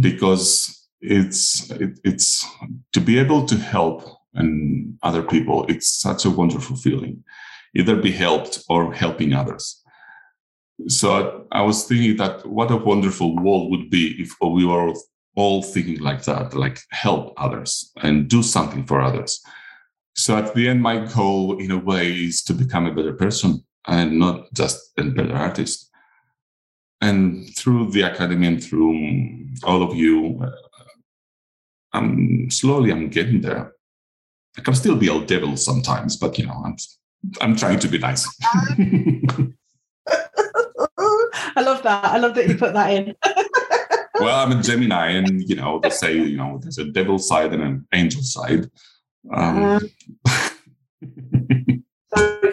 [0.00, 2.46] because it's it, it's
[2.92, 4.04] to be able to help
[4.34, 5.66] and other people.
[5.68, 7.24] It's such a wonderful feeling,
[7.74, 9.83] either be helped or helping others
[10.88, 14.92] so I, I, was thinking that what a wonderful world would be if we were
[15.36, 19.40] all thinking like that, like help others and do something for others.
[20.16, 23.64] So at the end, my goal, in a way, is to become a better person
[23.86, 25.90] and not just a better artist.
[27.00, 30.50] And through the academy and through all of you, uh,
[31.92, 33.72] I'm slowly I'm getting there.
[34.56, 36.76] I can still be a devil sometimes, but you know, I'm
[37.40, 38.28] I'm trying to be nice.
[41.56, 42.04] I love that.
[42.04, 43.14] I love that you put that in.
[44.20, 47.52] well, I'm a Gemini, and you know, they say you know there's a devil side
[47.52, 48.70] and an angel side.
[49.32, 49.80] Um,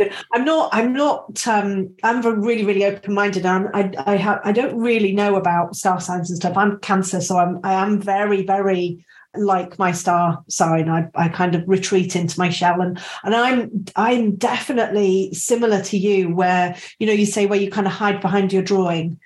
[0.01, 0.13] good.
[0.33, 0.69] I'm not.
[0.73, 1.47] I'm not.
[1.47, 3.45] Um, I'm a really, really open-minded.
[3.45, 4.39] I'm, I, I have.
[4.43, 6.57] I don't really know about star signs and stuff.
[6.57, 7.59] I'm Cancer, so I'm.
[7.63, 10.89] I am very, very like my star sign.
[10.89, 13.85] I, I kind of retreat into my shell, and and I'm.
[13.95, 18.21] I'm definitely similar to you, where you know you say where you kind of hide
[18.21, 19.19] behind your drawing.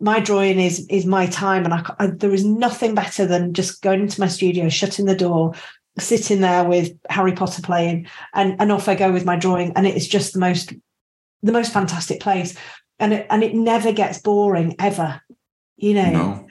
[0.00, 3.82] My drawing is is my time, and I, I there is nothing better than just
[3.82, 5.54] going into my studio, shutting the door,
[5.98, 9.86] sitting there with Harry Potter playing, and and off I go with my drawing, and
[9.86, 10.72] it's just the most
[11.42, 12.56] the most fantastic place,
[12.98, 15.20] and it and it never gets boring ever,
[15.76, 16.10] you know.
[16.10, 16.46] No.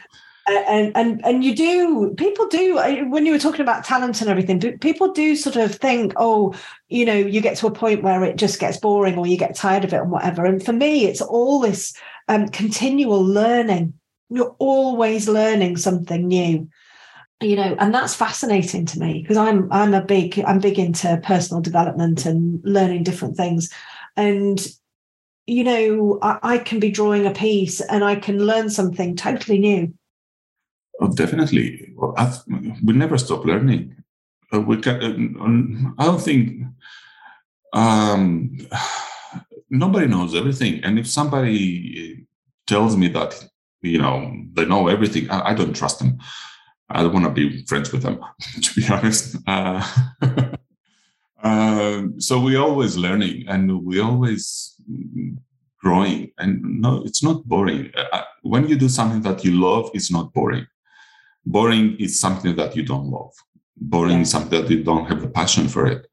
[0.48, 2.76] And and and you do people do
[3.10, 6.56] when you were talking about talent and everything people do sort of think oh
[6.88, 9.56] you know you get to a point where it just gets boring or you get
[9.56, 10.46] tired of it and whatever.
[10.46, 11.94] And for me it's all this
[12.30, 13.94] um, continual learning.
[14.30, 16.70] You're always learning something new
[17.42, 21.22] you know and that's fascinating to me because i'm i'm a big i'm big into
[21.24, 23.72] personal development and learning different things.
[24.16, 24.66] And
[25.46, 29.60] you know I, I, can be drawing a piece and i can learn something totally
[29.60, 29.94] new
[31.02, 31.94] oh definitely
[32.84, 33.96] we never stop learning
[34.54, 34.98] uh, we can,
[35.98, 36.64] uh, i don't think
[37.74, 38.58] um,
[39.70, 42.26] nobody knows everything and if somebody
[42.66, 43.48] tells me that
[43.82, 46.20] you know they know everything i, I don't trust them
[46.90, 48.20] I don't want to be friends with them,
[48.62, 49.38] to be honest.
[49.46, 49.86] Uh,
[51.44, 54.76] uh, so we're always learning and we're always
[55.80, 56.32] growing.
[56.38, 57.92] And no, it's not boring.
[57.96, 60.66] Uh, when you do something that you love, it's not boring.
[61.54, 63.34] Boring is something that you don't love.
[63.78, 66.08] Boring is something that you don't have the passion for it.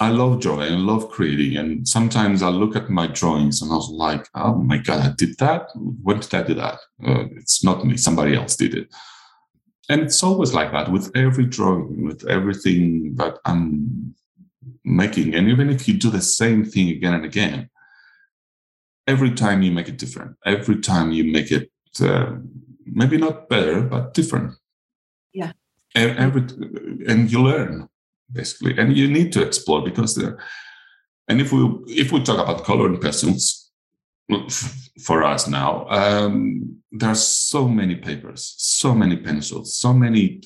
[0.00, 1.56] I love drawing, I love creating.
[1.56, 5.14] And sometimes I look at my drawings and I was like, oh my God, I
[5.16, 5.68] did that?
[5.76, 6.78] When did I do that?
[7.06, 8.88] Uh, it's not me, somebody else did it
[9.88, 14.14] and it's always like that with every drawing, with everything that I'm
[14.84, 15.34] making.
[15.34, 17.68] And even if you do the same thing again and again,
[19.06, 22.36] every time you make it different, every time you make it uh,
[22.86, 24.54] maybe not better, but different.
[25.32, 25.52] Yeah.
[25.94, 26.42] And, every,
[27.06, 27.88] and you learn
[28.32, 30.38] basically, and you need to explore because there.
[31.28, 33.70] And if we if we talk about coloring pencils,
[35.00, 40.42] for us now, um, there are so many papers, so many pencils, so many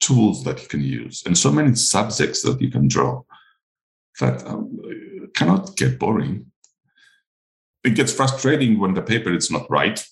[0.00, 3.22] tools that you can use, and so many subjects that you can draw
[4.20, 4.78] that um,
[5.34, 6.46] cannot get boring.
[7.84, 10.04] It gets frustrating when the paper is not right.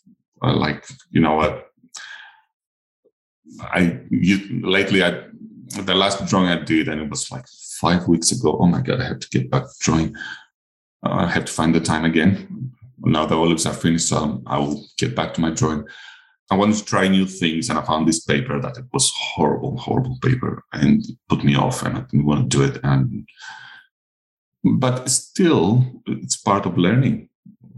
[0.43, 1.61] Uh, like you know, uh,
[3.61, 5.25] I you, lately I
[5.83, 7.47] the last drawing I did, and it was like
[7.81, 8.57] five weeks ago.
[8.59, 10.15] Oh my god, I have to get back drawing.
[11.05, 12.69] Uh, I have to find the time again
[13.01, 15.85] now the olives are finished, so I will get back to my drawing.
[16.51, 19.77] I wanted to try new things, and I found this paper that it was horrible,
[19.77, 22.81] horrible paper, and it put me off, and I didn't want to do it.
[22.83, 23.29] And
[24.65, 27.28] but still, it's part of learning.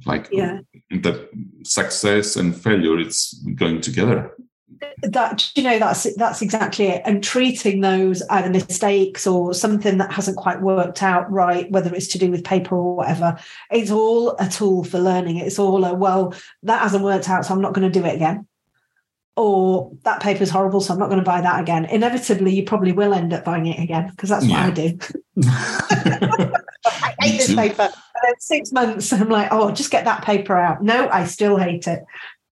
[0.06, 0.60] Like yeah.
[0.90, 1.28] the
[1.62, 4.34] success and failure, it's going together.
[5.02, 7.02] That you know that's that's exactly it.
[7.04, 12.06] And treating those either mistakes or something that hasn't quite worked out right whether it's
[12.08, 13.38] to do with paper or whatever
[13.70, 15.36] it's all a tool for learning.
[15.36, 18.14] It's all a well that hasn't worked out so i'm not going to do it
[18.14, 18.46] again.
[19.36, 21.84] Or that paper is horrible so i'm not going to buy that again.
[21.86, 24.66] Inevitably you probably will end up buying it again because that's what yeah.
[24.66, 24.98] i do.
[26.86, 27.90] I hate this paper
[28.38, 32.04] six months i'm like oh just get that paper out no i still hate it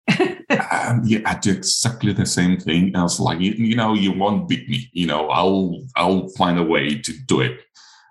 [0.50, 2.96] um, yeah, I do exactly the same thing.
[2.96, 4.88] I was like, you, you, know, you won't beat me.
[4.92, 7.60] You know, I'll I'll find a way to do it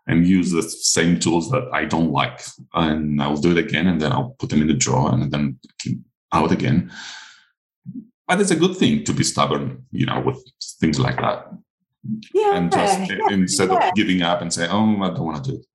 [0.05, 2.41] and use the same tools that I don't like,
[2.73, 5.59] and I'll do it again, and then I'll put them in the drawer, and then
[6.31, 6.91] out again.
[8.27, 10.43] But it's a good thing to be stubborn, you know, with
[10.79, 11.47] things like that.
[12.33, 12.55] Yeah.
[12.55, 13.89] And just yeah, instead yeah.
[13.89, 15.65] of giving up and say, "Oh, I don't want to do it."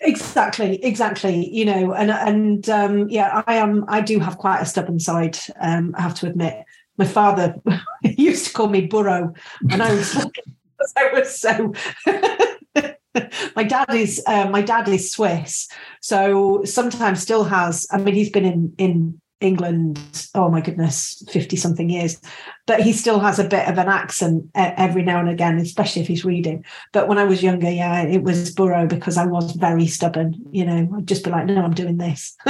[0.00, 4.66] Exactly exactly you know and and um yeah i am i do have quite a
[4.66, 6.64] stubborn side um i have to admit.
[6.98, 7.56] My father
[8.02, 9.34] used to call me burro
[9.70, 10.16] and i was
[10.96, 11.72] i was so
[13.56, 15.68] my dad is uh, my dad is swiss
[16.00, 20.00] so sometimes still has i mean he's been in in England,
[20.34, 22.20] oh my goodness, 50 something years.
[22.66, 26.08] But he still has a bit of an accent every now and again, especially if
[26.08, 26.64] he's reading.
[26.92, 30.34] But when I was younger, yeah, it was Burrow because I was very stubborn.
[30.50, 32.34] You know, I'd just be like, no, I'm doing this.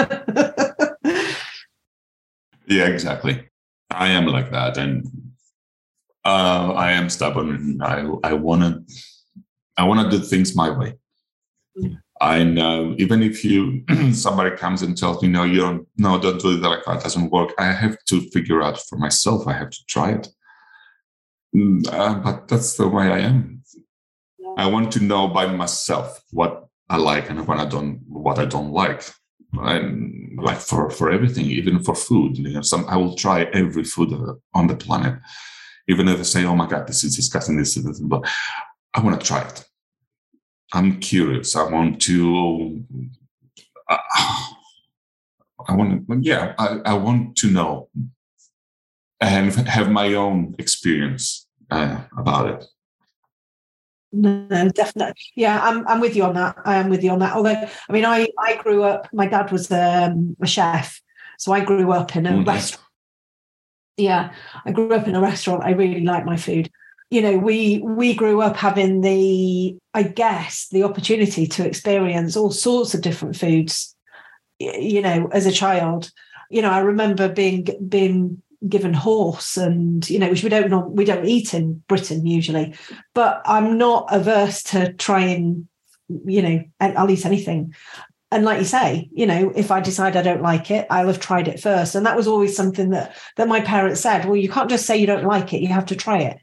[2.67, 3.49] yeah, exactly.
[3.91, 4.79] I am like that.
[4.79, 5.07] And
[6.25, 8.83] uh, I am stubborn and I, I want to.
[9.79, 10.95] I want to do things my way.
[11.79, 11.99] Mm.
[12.21, 16.41] I know even if you somebody comes and tells me no, you don't no, don't
[16.41, 17.53] do it like that, doesn't work.
[17.59, 19.47] I have to figure out for myself.
[19.47, 20.29] I have to try it.
[21.55, 23.63] Mm, uh, but that's the way I am.
[24.39, 24.55] Yeah.
[24.57, 28.47] I want to know by myself what I like and what I don't what I
[28.47, 29.03] don't like.
[29.53, 33.85] And like for for everything, even for food, you know, some I will try every
[33.85, 34.13] food
[34.55, 35.19] on the planet,
[35.89, 38.27] even if they say, "Oh my God, this is disgusting," this is, but
[38.95, 39.66] I want to try it.
[40.73, 41.57] I'm curious.
[41.57, 42.85] I want to.
[43.89, 43.99] Uh,
[45.69, 46.19] I want to.
[46.21, 47.89] Yeah, I, I want to know
[49.21, 52.65] and have my own experience uh, about it.
[54.13, 55.21] No, definitely.
[55.35, 56.57] Yeah, I'm I'm with you on that.
[56.65, 57.35] I am with you on that.
[57.35, 59.09] Although, I mean, I I grew up.
[59.13, 61.03] My dad was um, a chef,
[61.39, 62.49] so I grew up in a mm-hmm.
[62.49, 62.87] restaurant.
[63.97, 64.33] Yeah,
[64.65, 65.65] I grew up in a restaurant.
[65.65, 66.71] I really like my food.
[67.11, 72.51] You know, we we grew up having the, I guess, the opportunity to experience all
[72.51, 73.95] sorts of different foods.
[74.59, 76.11] You know, as a child,
[76.51, 81.05] you know, I remember being being given horse and you know which we don't we
[81.05, 82.75] don't eat in britain usually
[83.15, 85.69] but i'm not averse to trying
[86.09, 87.75] you know i'll eat anything.
[88.33, 91.21] And like you say you know if i decide i don't like it i'll have
[91.21, 91.95] tried it first.
[91.95, 94.97] And that was always something that that my parents said well you can't just say
[94.97, 96.39] you don't like it you have to try it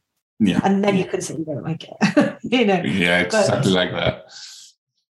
[0.45, 0.59] yeah.
[0.63, 2.81] And then you can say you don't like it you know?
[2.83, 4.25] Yeah exactly but, like that.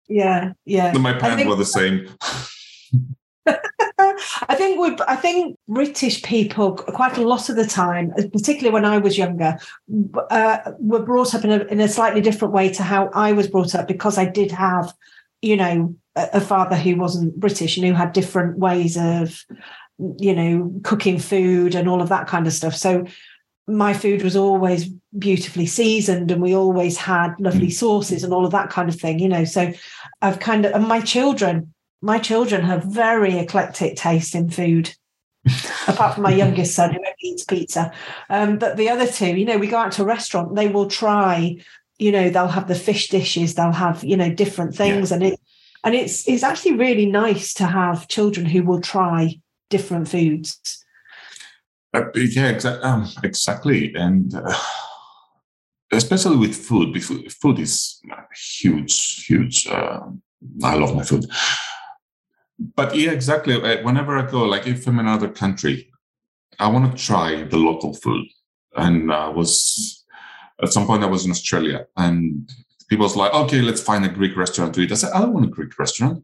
[0.07, 0.93] Yeah yeah.
[0.93, 2.09] My parents think, were the same.
[4.47, 8.85] I think we I think British people quite a lot of the time, particularly when
[8.85, 9.57] I was younger,
[10.29, 13.47] uh, were brought up in a in a slightly different way to how I was
[13.47, 14.93] brought up because I did have,
[15.41, 19.43] you know, a, a father who wasn't British and who had different ways of,
[20.19, 22.75] you know, cooking food and all of that kind of stuff.
[22.75, 23.05] So
[23.75, 27.73] my food was always beautifully seasoned and we always had lovely mm.
[27.73, 29.45] sauces and all of that kind of thing, you know.
[29.45, 29.73] So
[30.21, 34.93] I've kind of and my children my children have very eclectic taste in food.
[35.87, 37.91] apart from my youngest son who only eats pizza.
[38.29, 40.87] Um, but the other two, you know, we go out to a restaurant, they will
[40.87, 41.57] try,
[41.97, 45.09] you know, they'll have the fish dishes, they'll have, you know, different things.
[45.09, 45.15] Yeah.
[45.15, 45.39] And it
[45.83, 50.80] and it's it's actually really nice to have children who will try different foods.
[51.93, 53.93] Uh, yeah, exa- um, exactly.
[53.95, 54.57] And uh,
[55.91, 57.01] especially with food,
[57.33, 58.01] food is
[58.59, 59.67] huge, huge.
[59.67, 60.01] Uh,
[60.63, 61.25] I love my food
[62.75, 63.55] but yeah, exactly.
[63.55, 65.91] Uh, whenever I go, like if I'm in another country,
[66.59, 68.25] I want to try the local food.
[68.75, 70.05] And I was
[70.61, 72.49] at some point I was in Australia, and
[72.87, 75.33] people was like, "Okay, let's find a Greek restaurant to eat." I said, "I don't
[75.33, 76.23] want a Greek restaurant.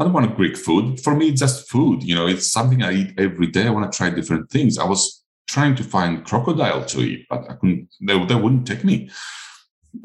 [0.00, 0.98] I don't want Greek food.
[0.98, 2.02] For me, it's just food.
[2.02, 3.66] You know, it's something I eat every day.
[3.66, 7.48] I want to try different things." I was trying to find crocodile to eat, but
[7.50, 7.88] I couldn't.
[8.00, 9.10] They, they wouldn't take me.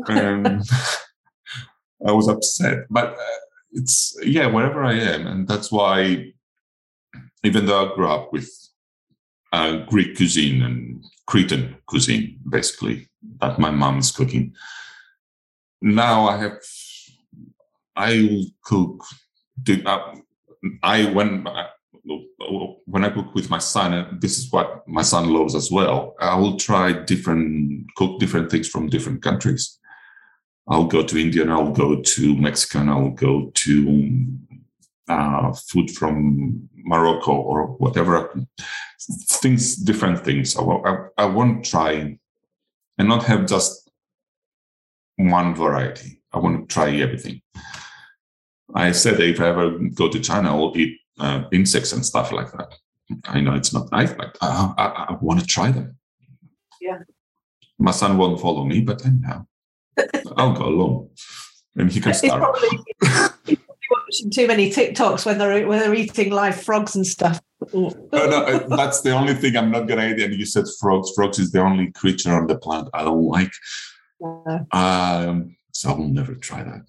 [0.07, 0.45] Um,
[2.07, 3.13] I was upset, but.
[3.13, 3.39] Uh,
[3.75, 6.25] it's yeah wherever i am and that's why
[7.43, 8.49] even though i grew up with
[9.51, 13.07] uh, greek cuisine and cretan cuisine basically
[13.41, 14.53] that my mom is cooking
[15.81, 16.57] now i have
[17.95, 19.03] i will cook
[19.85, 20.15] uh,
[20.83, 21.47] i when
[22.85, 26.15] when I cook with my son, this is what my son loves as well.
[26.19, 29.79] I will try different cook different things from different countries.
[30.67, 34.25] I'll go to India I'll go to Mexico and I'll go to
[35.07, 38.33] uh, food from Morocco or whatever
[39.29, 40.57] things, different things.
[40.57, 42.17] I, I, I want to try
[42.97, 43.89] and not have just
[45.17, 46.21] one variety.
[46.31, 47.41] I want to try everything.
[48.73, 52.51] I said if I ever go to China, I'll eat uh, insects and stuff like
[52.53, 52.73] that.
[53.25, 55.97] I know it's not nice, but uh, I, I want to try them.
[56.81, 56.99] Yeah.
[57.77, 59.45] My son won't follow me, but anyhow.
[60.37, 61.09] I'll go along,
[61.75, 62.55] and he can start.
[62.61, 63.57] He's probably,
[63.89, 67.41] watching too many TikToks when they're when they're eating live frogs and stuff.
[67.73, 70.21] no, no, uh, that's the only thing I'm not gonna eat.
[70.21, 71.11] And you said frogs.
[71.15, 73.51] Frogs is the only creature on the planet I don't like.
[74.19, 74.63] Yeah.
[74.71, 76.81] Um, so I will never try that.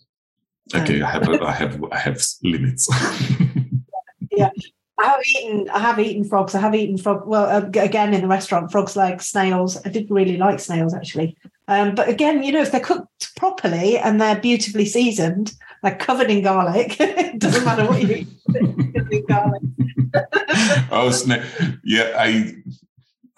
[0.74, 2.88] Okay, I have, I have, I have limits.
[4.32, 4.50] yeah,
[4.98, 5.70] I have eaten.
[5.70, 6.54] I have eaten frogs.
[6.54, 7.26] I have eaten frog.
[7.26, 9.78] Well, uh, again in the restaurant, frogs, legs, snails.
[9.84, 11.36] I did really like snails actually.
[11.68, 15.52] Um, but again, you know, if they're cooked properly and they're beautifully seasoned,
[15.82, 18.28] like covered in garlic, it doesn't matter what you eat.
[20.90, 21.44] oh, snail!
[21.84, 22.54] Yeah, I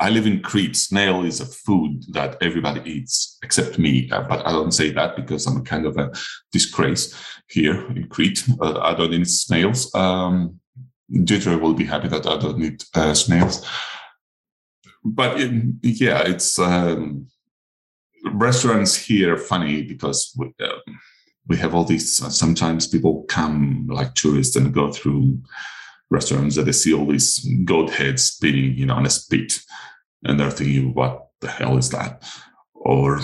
[0.00, 0.76] I live in Crete.
[0.76, 4.08] Snail is a food that everybody eats except me.
[4.10, 6.12] Uh, but I don't say that because I'm kind of a
[6.52, 7.14] disgrace
[7.48, 8.44] here in Crete.
[8.60, 9.92] Uh, I don't eat snails.
[9.94, 10.60] Um,
[11.24, 13.66] Ginger will be happy that I don't eat uh, snails.
[15.04, 17.26] But it, yeah, it's um,
[18.32, 20.98] restaurants here funny because we, um,
[21.48, 22.22] we have all these.
[22.22, 25.40] Uh, sometimes people come like tourists and go through
[26.10, 29.60] restaurants that they see all these goat heads spinning, you know, on a spit,
[30.24, 32.24] and they're thinking, "What the hell is that?"
[32.74, 33.20] Or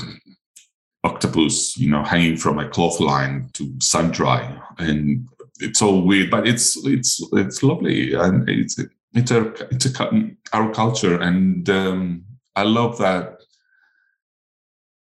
[1.02, 5.28] octopus, you know, hanging from a clothesline to sun dry, and
[5.60, 8.78] it's all weird, but it's it's it's lovely, and it's
[9.14, 12.24] it's a it's a our culture, and um,
[12.56, 13.40] I love that.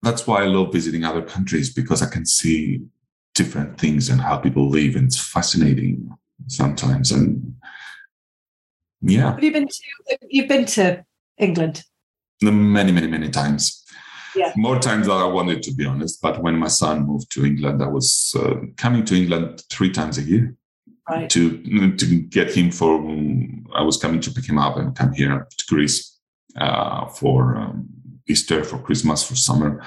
[0.02, 2.82] That's why I love visiting other countries because I can see
[3.34, 6.10] different things and how people live, and it's fascinating
[6.48, 7.12] sometimes.
[7.12, 7.54] And
[9.00, 11.04] yeah, have you been to you've been to
[11.38, 11.84] England?
[12.42, 13.84] Many, many, many times.
[14.34, 14.52] Yeah.
[14.56, 16.22] More times than I wanted, to be honest.
[16.22, 20.18] But when my son moved to England, I was uh, coming to England three times
[20.18, 20.54] a year.
[21.08, 21.28] Right.
[21.30, 23.00] To to get him for,
[23.74, 26.18] I was coming to pick him up and come here to Greece
[26.56, 27.88] uh, for um,
[28.28, 29.82] Easter, for Christmas, for summer.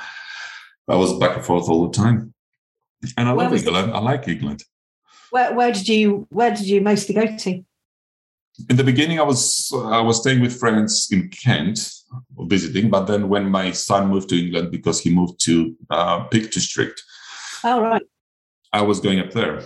[0.90, 2.34] I was back and forth all the time,
[3.16, 3.94] and I where love England.
[3.94, 4.64] I like England.
[5.30, 7.64] Where Where did you Where did you mostly go to?
[8.70, 11.80] In the beginning, I was I was staying with friends in Kent,
[12.38, 12.90] visiting.
[12.90, 17.02] But then when my son moved to England because he moved to uh, Peak District,
[17.64, 18.04] oh right,
[18.72, 19.64] I was going up there.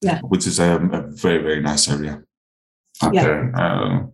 [0.00, 2.22] Yeah, which is a, a very very nice area
[3.02, 3.24] up yeah.
[3.24, 3.56] there.
[3.56, 4.06] Uh,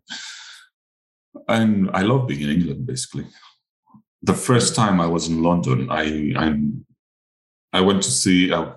[1.49, 2.87] and I love being in England.
[2.87, 3.27] Basically,
[4.23, 6.59] the first time I was in London, I I,
[7.75, 8.53] I went to see.
[8.53, 8.73] Uh,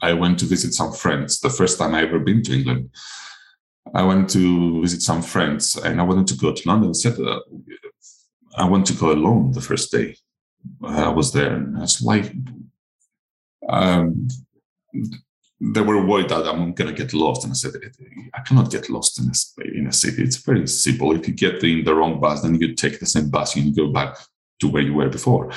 [0.00, 1.40] I went to visit some friends.
[1.40, 2.90] The first time I ever been to England.
[3.94, 6.90] I went to visit some friends and I wanted to go to London.
[6.90, 7.40] I said, uh,
[8.56, 10.16] I want to go alone the first day.
[10.82, 12.32] I was there and I was like,
[13.68, 14.28] um,
[15.60, 17.44] they were worried that I'm going to get lost.
[17.44, 17.72] And I said,
[18.34, 20.22] I cannot get lost in a, in a city.
[20.22, 21.14] It's very simple.
[21.14, 23.74] If you get in the wrong bus, then you take the same bus and you
[23.74, 24.16] go back
[24.60, 25.52] to where you were before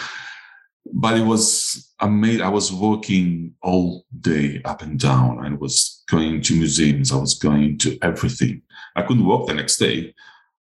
[0.93, 2.41] but it was amazing.
[2.41, 5.45] I was walking all day up and down.
[5.45, 7.11] I was going to museums.
[7.11, 8.61] I was going to everything.
[8.95, 10.13] I couldn't walk the next day.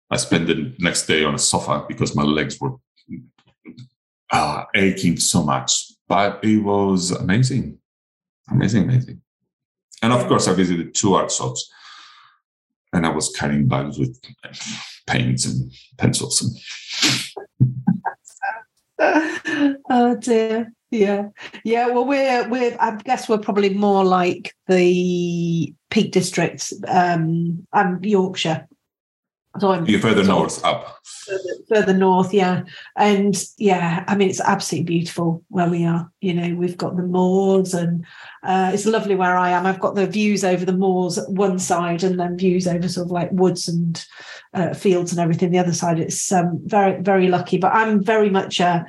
[0.09, 2.75] I spent the next day on a sofa because my legs were
[4.31, 5.91] uh, aching so much.
[6.07, 7.79] But it was amazing,
[8.49, 9.21] amazing, amazing.
[10.01, 11.69] And of course, I visited two art shops,
[12.93, 14.19] and I was carrying bags with
[15.05, 16.41] paints and pencils.
[16.41, 17.46] And
[18.99, 20.73] oh dear.
[20.89, 21.29] Yeah.
[21.63, 21.87] Yeah.
[21.87, 28.67] Well, we're we're I guess we're probably more like the Peak District, um, and Yorkshire.
[29.59, 30.99] So I'm You're further north up.
[31.25, 32.63] Further, further, north, yeah.
[32.95, 36.11] And yeah, I mean it's absolutely beautiful where we are.
[36.21, 38.05] You know, we've got the moors and
[38.43, 39.65] uh, it's lovely where I am.
[39.65, 43.07] I've got the views over the moors at one side and then views over sort
[43.07, 44.05] of like woods and
[44.53, 45.99] uh, fields and everything the other side.
[45.99, 47.57] It's um, very, very lucky.
[47.57, 48.85] But I'm very much a,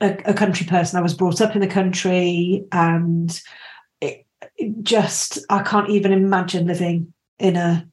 [0.00, 0.98] a, a country person.
[0.98, 3.40] I was brought up in the country and
[4.00, 4.26] it,
[4.56, 7.86] it just, I can't even imagine living in a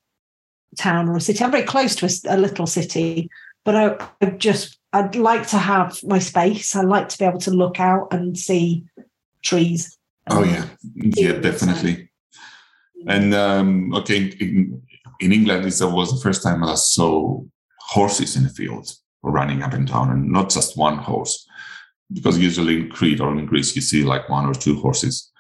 [0.78, 1.44] town or a city.
[1.44, 3.30] I'm very close to a, a little city,
[3.64, 6.76] but I, I, just I'd like to have my space.
[6.76, 8.86] I like to be able to look out and see
[9.42, 9.98] trees.
[10.30, 10.66] Oh yeah,
[10.96, 12.10] yeah, definitely.
[13.08, 14.82] And um, okay, in,
[15.20, 17.42] in England, this was the first time I saw
[17.80, 18.90] horses in the field
[19.22, 21.48] running up and down, and not just one horse,
[22.12, 25.32] because usually in Crete or in Greece you see like one or two horses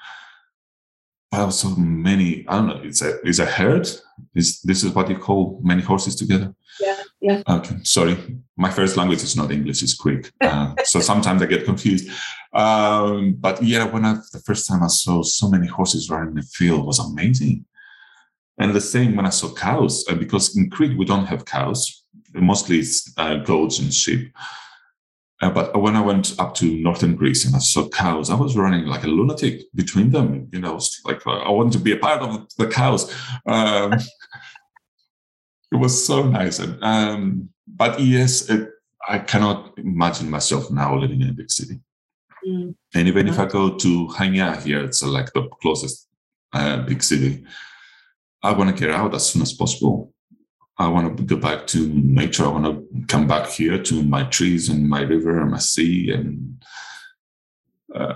[1.34, 2.46] wow, so many.
[2.48, 2.82] I don't know.
[2.84, 3.88] It's a it's a herd.
[4.36, 6.54] Is this is what you call many horses together?
[6.80, 7.42] Yeah, yeah.
[7.50, 8.16] Okay, sorry.
[8.56, 10.32] My first language is not English; it's Greek.
[10.42, 12.10] Uh, so sometimes I get confused.
[12.54, 16.36] Um, but yeah, when I the first time I saw so many horses running in
[16.36, 17.66] the field was amazing.
[18.60, 22.04] And the same when I saw cows, uh, because in Crete we don't have cows.
[22.36, 24.32] Mostly it's uh, goats and sheep.
[25.42, 28.56] Uh, but when I went up to northern Greece and I saw cows, I was
[28.56, 30.48] running like a lunatic between them.
[30.54, 33.14] You know, it was like uh, I wanted to be a part of the cows.
[33.46, 33.94] Um,
[35.72, 36.60] it was so nice.
[36.60, 38.70] And, um, but yes, it,
[39.08, 41.80] I cannot imagine myself now living in a big city.
[42.48, 42.76] Mm.
[42.94, 46.08] And even if I go to Chania here, it's uh, like the closest
[46.54, 47.44] uh, big city.
[48.42, 50.13] I want to get out as soon as possible.
[50.78, 52.46] I want to go back to nature.
[52.46, 56.12] I want to come back here to my trees and my river and my sea.
[56.12, 56.64] And
[57.94, 58.16] uh,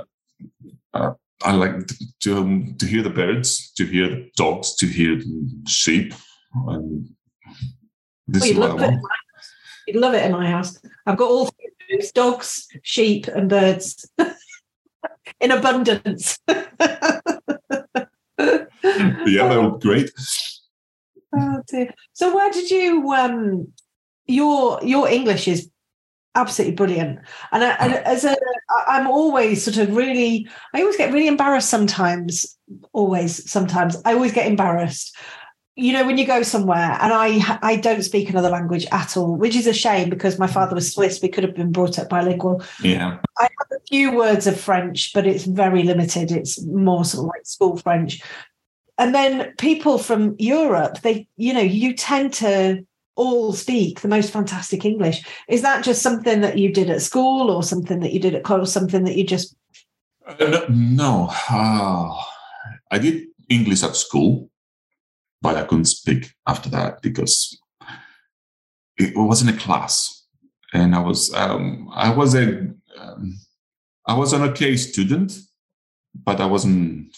[0.94, 1.88] uh, I like
[2.22, 6.14] to um, to hear the birds, to hear the dogs, to hear the sheep.
[6.54, 7.10] And
[8.28, 9.02] this well, is what I want.
[9.88, 10.78] You'd love it in my house.
[11.06, 14.10] I've got all three dogs, sheep, and birds
[15.40, 16.40] in abundance.
[16.48, 16.66] yeah,
[18.38, 20.12] they're great.
[21.36, 21.94] Oh dear.
[22.14, 23.68] So where did you um
[24.26, 25.70] your your English is
[26.36, 27.20] absolutely brilliant.
[27.52, 28.36] And, I, and as a
[28.88, 32.58] I'm always sort of really I always get really embarrassed sometimes
[32.94, 35.16] always sometimes I always get embarrassed
[35.80, 39.36] you know when you go somewhere and i i don't speak another language at all
[39.36, 42.10] which is a shame because my father was swiss we could have been brought up
[42.10, 46.32] bilingual yeah i have a few words of French, but it's very limited.
[46.32, 48.22] It's more sort of like school French.
[48.98, 52.86] And then people from Europe, they, you know, you tend to
[53.16, 55.26] all speak the most fantastic English.
[55.48, 58.44] Is that just something that you did at school or something that you did at
[58.44, 59.56] college, or something that you just.
[60.26, 62.14] Uh, no, uh,
[62.92, 64.50] I did English at school,
[65.42, 67.60] but I couldn't speak after that because
[68.98, 70.26] it wasn't a class.
[70.74, 72.68] And I was, um, I was a,
[73.00, 73.40] um,
[74.06, 75.38] I was an okay student,
[76.14, 77.16] but I wasn't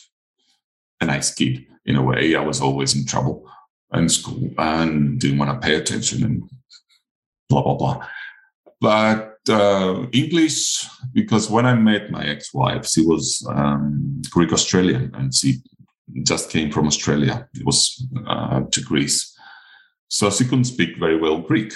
[1.01, 2.35] a nice kid in a way.
[2.35, 3.49] I was always in trouble
[3.93, 6.43] in school and didn't want to pay attention and
[7.49, 8.07] blah blah blah.
[8.81, 15.33] But uh, English, because when I met my ex-wife, she was um, Greek Australian, and
[15.33, 15.61] she
[16.23, 17.47] just came from Australia.
[17.53, 19.35] It was uh, to Greece,
[20.07, 21.73] so she couldn't speak very well Greek.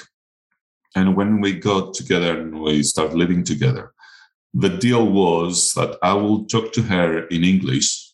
[0.95, 3.93] And when we got together and we started living together,
[4.53, 8.12] the deal was that I will talk to her in English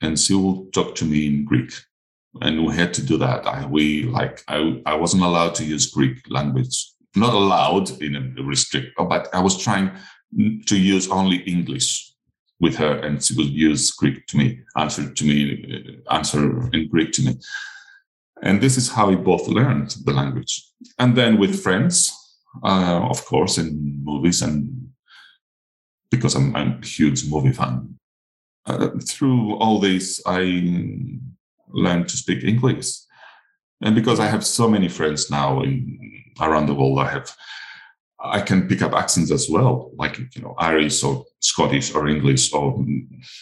[0.00, 1.72] and she will talk to me in Greek.
[2.40, 3.46] And we had to do that.
[3.46, 6.92] I, we like I, I wasn't allowed to use Greek language.
[7.16, 9.90] Not allowed in a restrict, but I was trying
[10.66, 12.14] to use only English
[12.60, 16.88] with her, and she would use Greek to me, answer to me, uh, answer in
[16.88, 17.36] Greek to me.
[18.42, 20.70] And this is how we both learned the language.
[20.98, 22.12] And then with friends,
[22.62, 24.90] uh, of course, in movies, and
[26.10, 27.98] because I'm, I'm a huge movie fan,
[28.66, 30.40] uh, through all this, I
[31.68, 32.96] learned to speak English.
[33.82, 35.98] And because I have so many friends now in
[36.40, 37.34] around the world, I have
[38.22, 42.52] I can pick up accents as well, like you know Irish or Scottish or English
[42.52, 42.84] or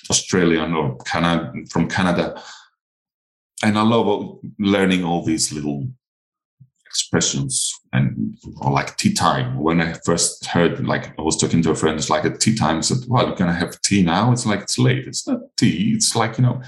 [0.09, 2.41] Australian or Canada from Canada.
[3.65, 5.89] And I love learning all these little
[6.87, 9.59] expressions and or like tea time.
[9.59, 12.55] When I first heard, like I was talking to a friend, it's like a tea
[12.55, 12.79] time.
[12.79, 15.07] I said, "Well, you're gonna have tea now?" It's like it's late.
[15.07, 15.93] It's not tea.
[15.95, 16.63] It's like you know,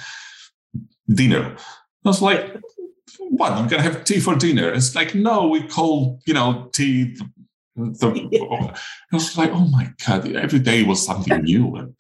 [1.09, 1.57] dinner.
[2.05, 2.57] I was like,
[3.19, 3.59] "What?
[3.59, 7.17] You're gonna have tea for dinner?" It's like, no, we call you know tea.
[7.77, 8.75] The, yeah.
[9.13, 11.95] I was like, "Oh my god!" Every day was something new, and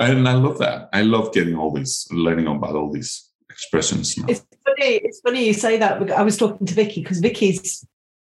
[0.00, 0.88] and I love that.
[0.92, 4.16] I love getting all this, learning about all these expressions.
[4.18, 4.26] Now.
[4.28, 4.94] It's funny.
[4.96, 6.10] It's funny you say that.
[6.12, 7.84] I was talking to Vicky because Vicky's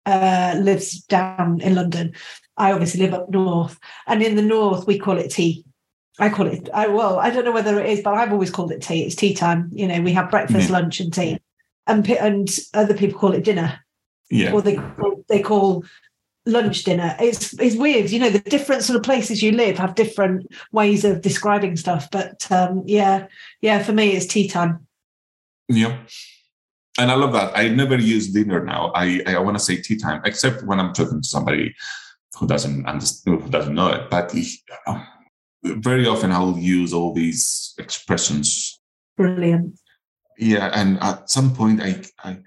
[0.06, 2.14] uh, lives down in London.
[2.56, 5.64] I obviously live up north, and in the north we call it tea.
[6.18, 6.68] I call it.
[6.72, 9.04] I well, I don't know whether it is, but I've always called it tea.
[9.04, 9.70] It's tea time.
[9.72, 10.76] You know, we have breakfast, yeah.
[10.76, 11.38] lunch, and tea,
[11.86, 13.80] and and other people call it dinner.
[14.30, 14.52] Yeah.
[14.52, 15.84] Or they call, they call
[16.46, 17.16] lunch dinner.
[17.18, 18.10] It's it's weird.
[18.10, 22.08] You know, the different sort of places you live have different ways of describing stuff.
[22.12, 23.26] But um, yeah,
[23.60, 24.86] yeah, for me it's tea time.
[25.68, 25.98] Yeah
[26.98, 27.56] and I love that.
[27.56, 28.92] I never use dinner now.
[28.94, 31.74] I I want to say tea time, except when I'm talking to somebody
[32.38, 34.10] who doesn't understand, who doesn't know it.
[34.10, 34.34] But
[34.86, 35.04] uh,
[35.62, 38.80] very often I'll use all these expressions.
[39.16, 39.78] Brilliant.
[40.38, 42.38] Yeah, and at some point, I, I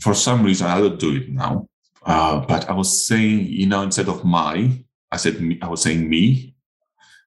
[0.00, 1.68] for some reason I don't do it now.
[2.04, 4.70] Uh, but I was saying, you know, instead of my,
[5.10, 6.56] I said me, I was saying me,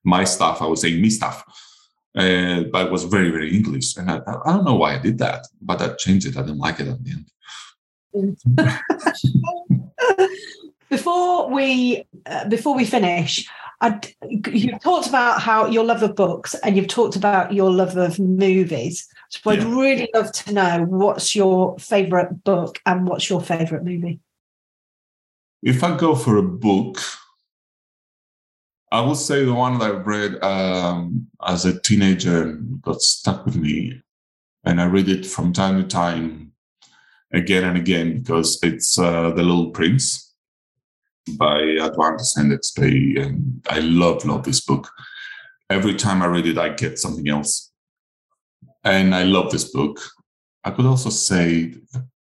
[0.03, 0.61] my stuff.
[0.61, 1.43] I was saying me stuff
[2.15, 3.95] uh, but it was very very english.
[3.97, 6.37] And I, I, don't know why i did that but i changed it.
[6.37, 7.25] I didn't like it at the end.
[10.89, 13.45] Before we uh, before we finish
[13.81, 17.97] I'd, you've talked about how your love of books and you've talked about your love
[17.97, 19.07] of movies.
[19.29, 19.75] So i'd yeah.
[19.75, 24.19] really love to know what's your favorite book and what's your favorite movie?
[25.61, 26.99] If i go for a book
[28.91, 33.55] I will say the one that I read um, as a teenager got stuck with
[33.55, 34.01] me,
[34.63, 36.53] and I read it from time to time,
[37.33, 40.33] again and again, because it's uh, The Little Prince
[41.37, 44.89] by Antoine Saint-Exupéry, and I love love this book.
[45.69, 47.71] Every time I read it, I get something else,
[48.83, 49.99] and I love this book.
[50.63, 51.73] I could also say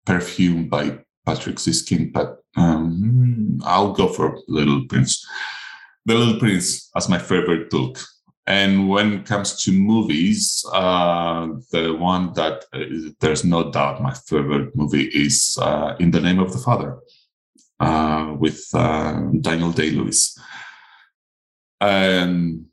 [0.05, 5.25] Perfume by Patrick Süskind, but um, I'll go for Little Prince.
[6.07, 7.99] The Little Prince as my favorite book.
[8.47, 14.13] And when it comes to movies, uh, the one that uh, there's no doubt my
[14.13, 16.97] favorite movie is uh, In the Name of the Father
[17.81, 20.39] uh, with uh, Daniel Day Lewis.
[21.81, 22.67] And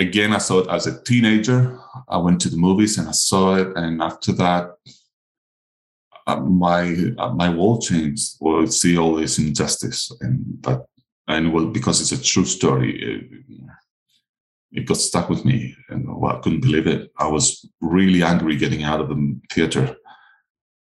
[0.00, 1.78] again, I saw it as a teenager.
[2.08, 3.68] I went to the movies and I saw it.
[3.76, 4.72] And after that,
[6.26, 8.38] uh, my my world changed.
[8.40, 10.84] Well, see all this injustice and that
[11.28, 13.24] and well, because it's a true story, it,
[14.72, 17.10] it got stuck with me, and well, I couldn't believe it.
[17.18, 19.96] I was really angry getting out of the theater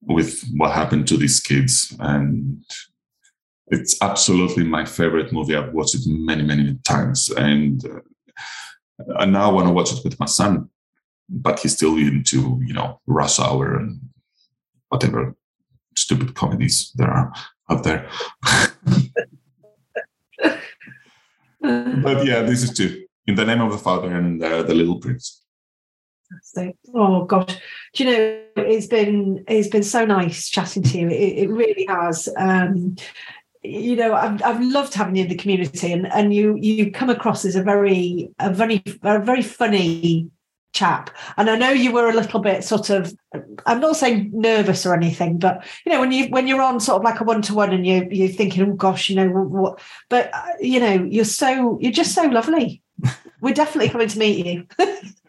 [0.03, 2.65] with what happened to these kids, and
[3.69, 5.57] it's absolutely my favorite movie.
[5.57, 8.01] I've watched it many, many times, and uh,
[9.19, 10.69] and now I want to watch it with my son,
[11.29, 14.01] but he's still into you know Rush Hour and
[14.89, 15.35] whatever
[15.97, 17.33] stupid comedies there are
[17.71, 18.09] out there.
[21.61, 23.05] but yeah, this is two.
[23.27, 25.43] In the name of the Father and uh, the Little Prince.
[26.95, 27.57] Oh gosh,
[27.95, 31.09] do you know it's been it's been so nice chatting to you.
[31.09, 32.29] It, it really has.
[32.37, 32.97] Um,
[33.63, 37.11] you know, I've, I've loved having you in the community, and and you you come
[37.11, 40.31] across as a very a very a very funny
[40.73, 41.11] chap.
[41.37, 43.13] And I know you were a little bit sort of
[43.67, 46.97] I'm not saying nervous or anything, but you know, when you when you're on sort
[46.97, 50.43] of like a one-to-one and you you're thinking, oh gosh, you know what but uh,
[50.61, 52.83] you know, you're so you're just so lovely.
[53.41, 54.67] We're definitely coming to meet you.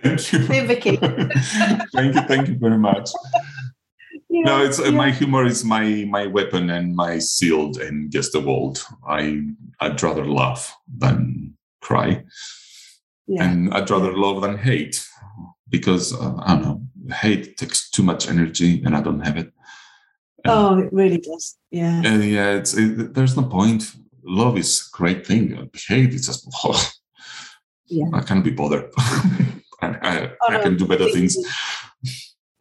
[0.01, 0.39] Thank you.
[0.51, 0.95] And Vicky.
[1.93, 3.09] thank you, thank you very much.
[4.29, 4.91] Yeah, no, it's yeah.
[4.91, 8.83] my humor is my my weapon and my shield against the world.
[9.07, 9.43] I
[9.79, 12.23] I'd rather laugh than cry,
[13.27, 13.43] yeah.
[13.43, 15.05] and I'd rather love than hate
[15.71, 19.51] because uh, I don't know, hate takes too much energy, and I don't have it.
[20.43, 21.57] And, oh, it really does.
[21.71, 22.01] Yeah.
[22.01, 23.91] yeah, it's it, there's no point.
[24.23, 25.69] Love is a great thing.
[25.87, 26.91] Hate is just oh,
[27.87, 28.05] yeah.
[28.13, 28.91] I can't be bothered.
[29.81, 31.35] I, I, oh, I, can do better things.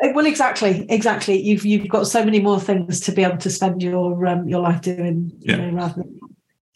[0.00, 1.38] Well, exactly, exactly.
[1.38, 4.60] You've you've got so many more things to be able to spend your um, your
[4.60, 5.56] life doing, yeah.
[5.56, 6.18] know, rather than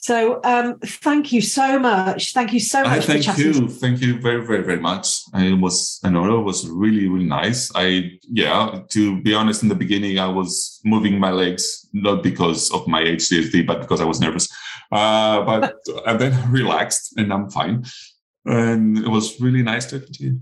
[0.04, 2.34] so um, thank you so much.
[2.34, 2.98] Thank you so much.
[2.98, 3.66] I thank you.
[3.68, 5.22] Thank you very, very, very much.
[5.32, 7.72] It was I know it was really, really nice.
[7.74, 12.70] I yeah, to be honest, in the beginning I was moving my legs not because
[12.72, 14.46] of my ADHD, but because I was nervous.
[14.92, 15.74] Uh, but
[16.06, 17.86] and then I relaxed and I'm fine.
[18.44, 20.40] And it was really nice talking to you.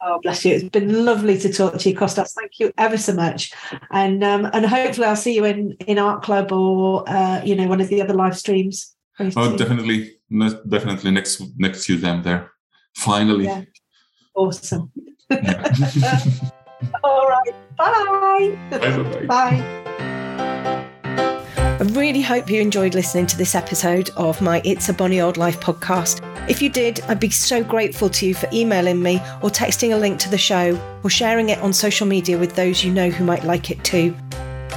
[0.00, 0.54] Oh, bless you.
[0.54, 2.32] It's been lovely to talk to you, Costas.
[2.32, 3.52] Thank you ever so much.
[3.90, 7.66] And um, and hopefully I'll see you in, in Art Club or, uh, you know,
[7.66, 8.94] one of the other live streams.
[9.20, 10.16] Oh, definitely.
[10.68, 12.52] definitely next next Tuesday I'm there.
[12.94, 13.46] Finally.
[13.46, 13.62] Yeah.
[14.34, 14.92] Awesome.
[15.30, 15.74] Yeah.
[17.02, 17.54] All right.
[17.76, 18.56] Bye.
[18.70, 19.26] Bye.
[19.26, 19.94] Bye.
[21.80, 25.36] I really hope you enjoyed listening to this episode of my It's a Bonny Old
[25.36, 26.20] Life podcast.
[26.50, 29.96] If you did, I'd be so grateful to you for emailing me or texting a
[29.96, 33.24] link to the show or sharing it on social media with those you know who
[33.24, 34.12] might like it too.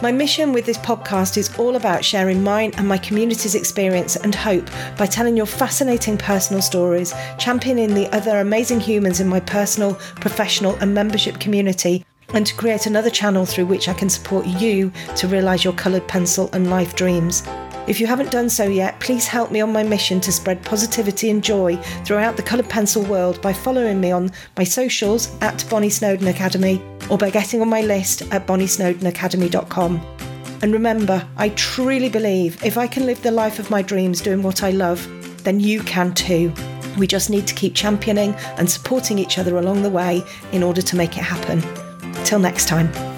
[0.04, 4.36] My mission with this podcast is all about sharing mine and my community's experience and
[4.36, 9.96] hope by telling your fascinating personal stories, championing the other amazing humans in my personal,
[9.96, 14.92] professional, and membership community, and to create another channel through which I can support you
[15.16, 17.44] to realise your coloured pencil and life dreams.
[17.88, 21.30] If you haven't done so yet, please help me on my mission to spread positivity
[21.32, 25.90] and joy throughout the coloured pencil world by following me on my socials at Bonny
[25.90, 30.00] Snowdon Academy or by getting on my list at bonnysnowdonacademy.com.
[30.62, 34.44] And remember, I truly believe if I can live the life of my dreams doing
[34.44, 35.06] what I love,
[35.44, 36.54] then you can too.
[37.00, 40.84] We just need to keep championing and supporting each other along the way in order
[40.84, 41.62] to make it happen.
[42.24, 43.11] Till next time.